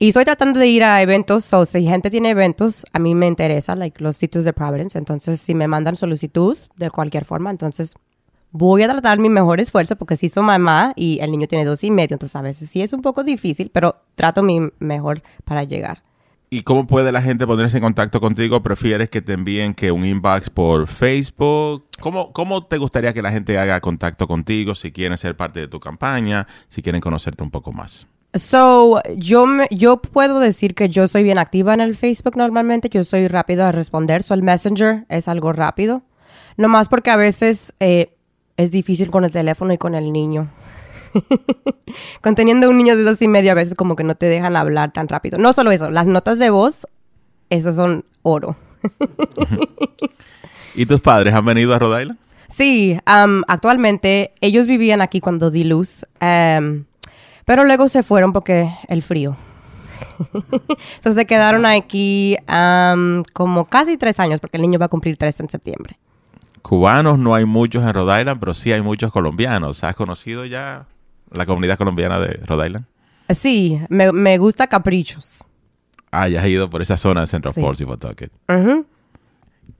y 0.01 0.07
estoy 0.07 0.25
tratando 0.25 0.59
de 0.59 0.65
ir 0.65 0.83
a 0.83 0.99
eventos, 1.03 1.53
o 1.53 1.63
si 1.63 1.83
gente 1.83 2.09
tiene 2.09 2.31
eventos, 2.31 2.87
a 2.91 2.97
mí 2.97 3.13
me 3.13 3.27
interesa, 3.27 3.75
like 3.75 4.03
los 4.03 4.17
sitios 4.17 4.43
de 4.45 4.51
Providence. 4.51 4.97
Entonces, 4.97 5.39
si 5.39 5.53
me 5.53 5.67
mandan 5.67 5.95
solicitud 5.95 6.57
de 6.75 6.89
cualquier 6.89 7.23
forma, 7.23 7.51
entonces 7.51 7.93
voy 8.49 8.81
a 8.81 8.87
tratar 8.89 9.19
mi 9.19 9.29
mejor 9.29 9.59
esfuerzo 9.59 9.95
porque 9.97 10.15
sí 10.15 10.27
soy 10.27 10.41
mamá 10.41 10.93
y 10.95 11.19
el 11.21 11.29
niño 11.29 11.47
tiene 11.47 11.65
dos 11.65 11.83
y 11.83 11.91
medio, 11.91 12.15
entonces 12.15 12.35
a 12.35 12.41
veces 12.41 12.67
sí 12.67 12.81
es 12.81 12.93
un 12.93 13.03
poco 13.03 13.23
difícil, 13.23 13.69
pero 13.71 13.95
trato 14.15 14.41
mi 14.41 14.71
mejor 14.79 15.21
para 15.45 15.65
llegar. 15.65 16.01
¿Y 16.49 16.63
cómo 16.63 16.87
puede 16.87 17.11
la 17.11 17.21
gente 17.21 17.45
ponerse 17.45 17.77
en 17.77 17.83
contacto 17.83 18.19
contigo? 18.19 18.63
¿Prefieres 18.63 19.07
que 19.11 19.21
te 19.21 19.33
envíen 19.33 19.75
que 19.75 19.91
un 19.91 20.03
inbox 20.03 20.49
por 20.49 20.87
Facebook? 20.87 21.85
¿Cómo, 21.99 22.33
¿Cómo 22.33 22.65
te 22.65 22.79
gustaría 22.79 23.13
que 23.13 23.21
la 23.21 23.31
gente 23.31 23.59
haga 23.59 23.79
contacto 23.81 24.27
contigo 24.27 24.73
si 24.73 24.91
quieren 24.91 25.19
ser 25.19 25.37
parte 25.37 25.59
de 25.59 25.67
tu 25.67 25.79
campaña, 25.79 26.47
si 26.69 26.81
quieren 26.81 27.01
conocerte 27.01 27.43
un 27.43 27.51
poco 27.51 27.71
más? 27.71 28.07
So, 28.33 29.01
yo, 29.17 29.45
yo 29.71 29.97
puedo 29.97 30.39
decir 30.39 30.73
que 30.73 30.87
yo 30.87 31.07
soy 31.07 31.23
bien 31.23 31.37
activa 31.37 31.73
en 31.73 31.81
el 31.81 31.95
Facebook 31.95 32.37
normalmente. 32.37 32.89
Yo 32.89 33.03
soy 33.03 33.27
rápido 33.27 33.65
a 33.65 33.71
responder. 33.71 34.23
So, 34.23 34.33
el 34.33 34.41
Messenger 34.41 35.05
es 35.09 35.27
algo 35.27 35.51
rápido. 35.51 36.03
No 36.57 36.69
más 36.69 36.87
porque 36.87 37.11
a 37.11 37.17
veces 37.17 37.73
eh, 37.79 38.15
es 38.55 38.71
difícil 38.71 39.11
con 39.11 39.25
el 39.25 39.31
teléfono 39.31 39.73
y 39.73 39.77
con 39.77 39.95
el 39.95 40.13
niño. 40.13 40.49
Conteniendo 42.21 42.69
un 42.69 42.77
niño 42.77 42.95
de 42.95 43.03
dos 43.03 43.21
y 43.21 43.27
medio, 43.27 43.51
a 43.51 43.55
veces 43.55 43.75
como 43.75 43.95
que 43.95 44.03
no 44.03 44.15
te 44.15 44.27
dejan 44.27 44.55
hablar 44.55 44.93
tan 44.93 45.07
rápido. 45.07 45.37
No 45.37 45.51
solo 45.51 45.71
eso, 45.71 45.91
las 45.91 46.07
notas 46.07 46.39
de 46.39 46.49
voz, 46.49 46.87
esos 47.49 47.75
son 47.75 48.05
oro. 48.21 48.55
¿Y 50.75 50.85
tus 50.85 51.01
padres 51.01 51.33
han 51.33 51.45
venido 51.45 51.73
a 51.73 51.79
Rhode 51.79 52.03
Island? 52.03 52.19
Sí, 52.47 52.97
actualmente 53.05 54.33
ellos 54.41 54.67
vivían 54.67 55.01
aquí 55.01 55.21
cuando 55.21 55.51
di 55.51 55.63
luz. 55.63 56.05
Pero 57.51 57.65
luego 57.65 57.89
se 57.89 58.01
fueron 58.01 58.31
porque 58.31 58.73
el 58.87 59.01
frío. 59.01 59.35
Entonces 60.33 61.15
se 61.15 61.25
quedaron 61.25 61.65
aquí 61.65 62.37
como 63.33 63.65
casi 63.65 63.97
tres 63.97 64.21
años, 64.21 64.39
porque 64.39 64.55
el 64.55 64.61
niño 64.61 64.79
va 64.79 64.85
a 64.85 64.87
cumplir 64.87 65.17
tres 65.17 65.37
en 65.41 65.49
septiembre. 65.49 65.99
Cubanos 66.61 67.19
no 67.19 67.35
hay 67.35 67.43
muchos 67.43 67.83
en 67.83 67.93
Rhode 67.93 68.21
Island, 68.21 68.39
pero 68.39 68.53
sí 68.53 68.71
hay 68.71 68.81
muchos 68.81 69.11
colombianos. 69.11 69.83
¿Has 69.83 69.97
conocido 69.97 70.45
ya 70.45 70.85
la 71.29 71.45
comunidad 71.45 71.77
colombiana 71.77 72.21
de 72.21 72.39
Rhode 72.45 72.67
Island? 72.67 72.85
Sí, 73.31 73.81
me, 73.89 74.37
gusta 74.37 74.67
Caprichos. 74.67 75.43
Ah, 76.09 76.29
ya 76.29 76.39
has 76.39 76.47
ido 76.47 76.69
por 76.69 76.81
esa 76.81 76.95
zona 76.95 77.19
de 77.19 77.27
Central 77.27 77.53
Falls 77.53 77.81
y 77.81 77.85
Pawtucket. 77.85 78.31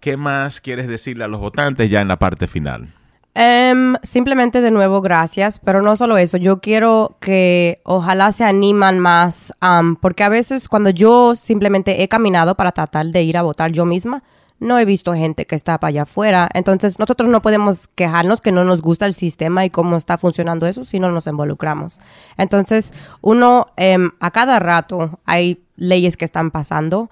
¿Qué 0.01 0.17
más 0.17 0.59
quieres 0.59 0.89
decirle 0.89 1.23
a 1.23 1.29
los 1.29 1.39
votantes 1.39 1.89
ya 1.89 2.01
en 2.01 2.09
la 2.09 2.19
parte 2.19 2.49
final? 2.49 2.93
Em, 3.33 3.95
simplemente 4.03 4.59
de 4.59 4.71
nuevo, 4.71 5.01
gracias, 5.01 5.59
pero 5.59 5.81
no 5.81 5.95
solo 5.95 6.17
eso, 6.17 6.35
yo 6.35 6.59
quiero 6.59 7.15
que 7.21 7.79
ojalá 7.85 8.33
se 8.33 8.43
animan 8.43 8.99
más, 8.99 9.53
porque 10.01 10.23
a 10.23 10.29
veces 10.29 10.67
cuando 10.67 10.89
yo 10.89 11.35
simplemente 11.37 12.03
he 12.03 12.09
caminado 12.09 12.55
para 12.55 12.73
tratar 12.73 13.05
de 13.05 13.23
ir 13.23 13.37
a 13.37 13.41
votar 13.41 13.71
yo 13.71 13.85
misma, 13.85 14.21
no 14.59 14.77
he 14.77 14.85
visto 14.85 15.13
gente 15.15 15.47
que 15.47 15.55
está 15.55 15.79
para 15.79 15.89
allá 15.89 16.01
afuera, 16.03 16.49
entonces 16.53 16.99
nosotros 16.99 17.29
no 17.29 17.41
podemos 17.41 17.87
quejarnos 17.87 18.41
que 18.41 18.51
no 18.51 18.65
nos 18.65 18.81
gusta 18.81 19.05
el 19.05 19.13
sistema 19.13 19.65
y 19.65 19.69
cómo 19.69 19.95
está 19.95 20.17
funcionando 20.17 20.67
eso 20.67 20.83
si 20.83 20.99
no 20.99 21.09
nos 21.11 21.25
involucramos. 21.25 22.01
Entonces, 22.37 22.93
uno, 23.21 23.67
em, 23.77 24.11
a 24.19 24.31
cada 24.31 24.59
rato 24.59 25.19
hay 25.25 25.63
leyes 25.77 26.17
que 26.17 26.25
están 26.25 26.51
pasando 26.51 27.09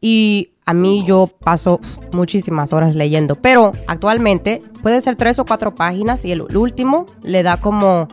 y 0.00 0.50
a 0.68 0.74
mí 0.74 1.02
yo 1.06 1.28
paso 1.28 1.80
muchísimas 2.12 2.74
horas 2.74 2.94
leyendo, 2.94 3.36
pero 3.36 3.72
actualmente 3.86 4.60
puede 4.82 5.00
ser 5.00 5.16
tres 5.16 5.38
o 5.38 5.46
cuatro 5.46 5.74
páginas 5.74 6.26
y 6.26 6.32
el 6.32 6.42
último 6.42 7.06
le 7.22 7.42
da 7.42 7.56
como 7.56 8.06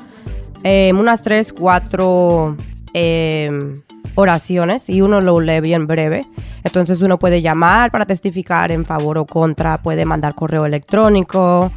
em, 0.64 0.98
unas 0.98 1.22
tres, 1.22 1.52
cuatro 1.52 2.56
em, 2.94 3.82
oraciones 4.16 4.90
y 4.90 5.02
uno 5.02 5.20
lo 5.20 5.42
lee 5.42 5.60
bien 5.60 5.86
breve. 5.86 6.26
Entonces 6.64 7.02
uno 7.02 7.20
puede 7.20 7.42
llamar 7.42 7.92
para 7.92 8.06
testificar 8.06 8.72
en 8.72 8.86
favor 8.86 9.18
o 9.18 9.26
contra, 9.26 9.78
puede 9.80 10.06
mandar 10.06 10.34
correo 10.34 10.66
electrónico, 10.66 11.74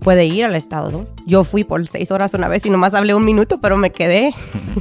puede 0.00 0.24
ir 0.24 0.46
al 0.46 0.56
estado. 0.56 1.04
Yo 1.26 1.44
fui 1.44 1.64
por 1.64 1.86
seis 1.88 2.10
horas 2.10 2.32
una 2.32 2.48
vez 2.48 2.64
y 2.64 2.70
nomás 2.70 2.94
hablé 2.94 3.14
un 3.14 3.26
minuto, 3.26 3.58
pero 3.60 3.76
me 3.76 3.92
quedé. 3.92 4.32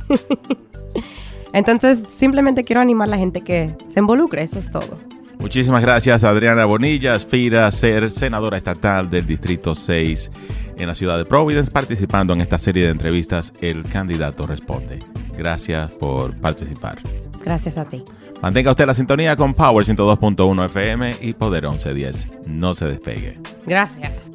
Entonces, 1.53 2.03
simplemente 2.07 2.63
quiero 2.63 2.81
animar 2.81 3.07
a 3.07 3.11
la 3.11 3.17
gente 3.17 3.41
que 3.41 3.75
se 3.89 3.99
involucre, 3.99 4.43
eso 4.43 4.59
es 4.59 4.71
todo. 4.71 4.97
Muchísimas 5.39 5.81
gracias, 5.81 6.25
Adriana 6.25 6.65
Bonilla. 6.65 7.13
Aspira 7.13 7.65
a 7.65 7.71
ser 7.71 8.11
senadora 8.11 8.57
estatal 8.57 9.09
del 9.09 9.25
Distrito 9.25 9.73
6 9.73 10.31
en 10.77 10.87
la 10.87 10.93
ciudad 10.93 11.17
de 11.17 11.25
Providence, 11.25 11.71
participando 11.71 12.33
en 12.33 12.41
esta 12.41 12.57
serie 12.57 12.83
de 12.83 12.91
entrevistas 12.91 13.53
El 13.61 13.83
Candidato 13.83 14.45
Responde. 14.45 14.99
Gracias 15.37 15.91
por 15.91 16.35
participar. 16.37 16.99
Gracias 17.43 17.77
a 17.77 17.85
ti. 17.85 18.03
Mantenga 18.41 18.71
usted 18.71 18.85
la 18.85 18.93
sintonía 18.93 19.35
con 19.35 19.53
Power 19.53 19.85
102.1 19.85 20.65
FM 20.65 21.15
y 21.21 21.33
Poder 21.33 21.63
1110. 21.63 22.27
No 22.45 22.73
se 22.73 22.85
despegue. 22.85 23.39
Gracias. 23.65 24.28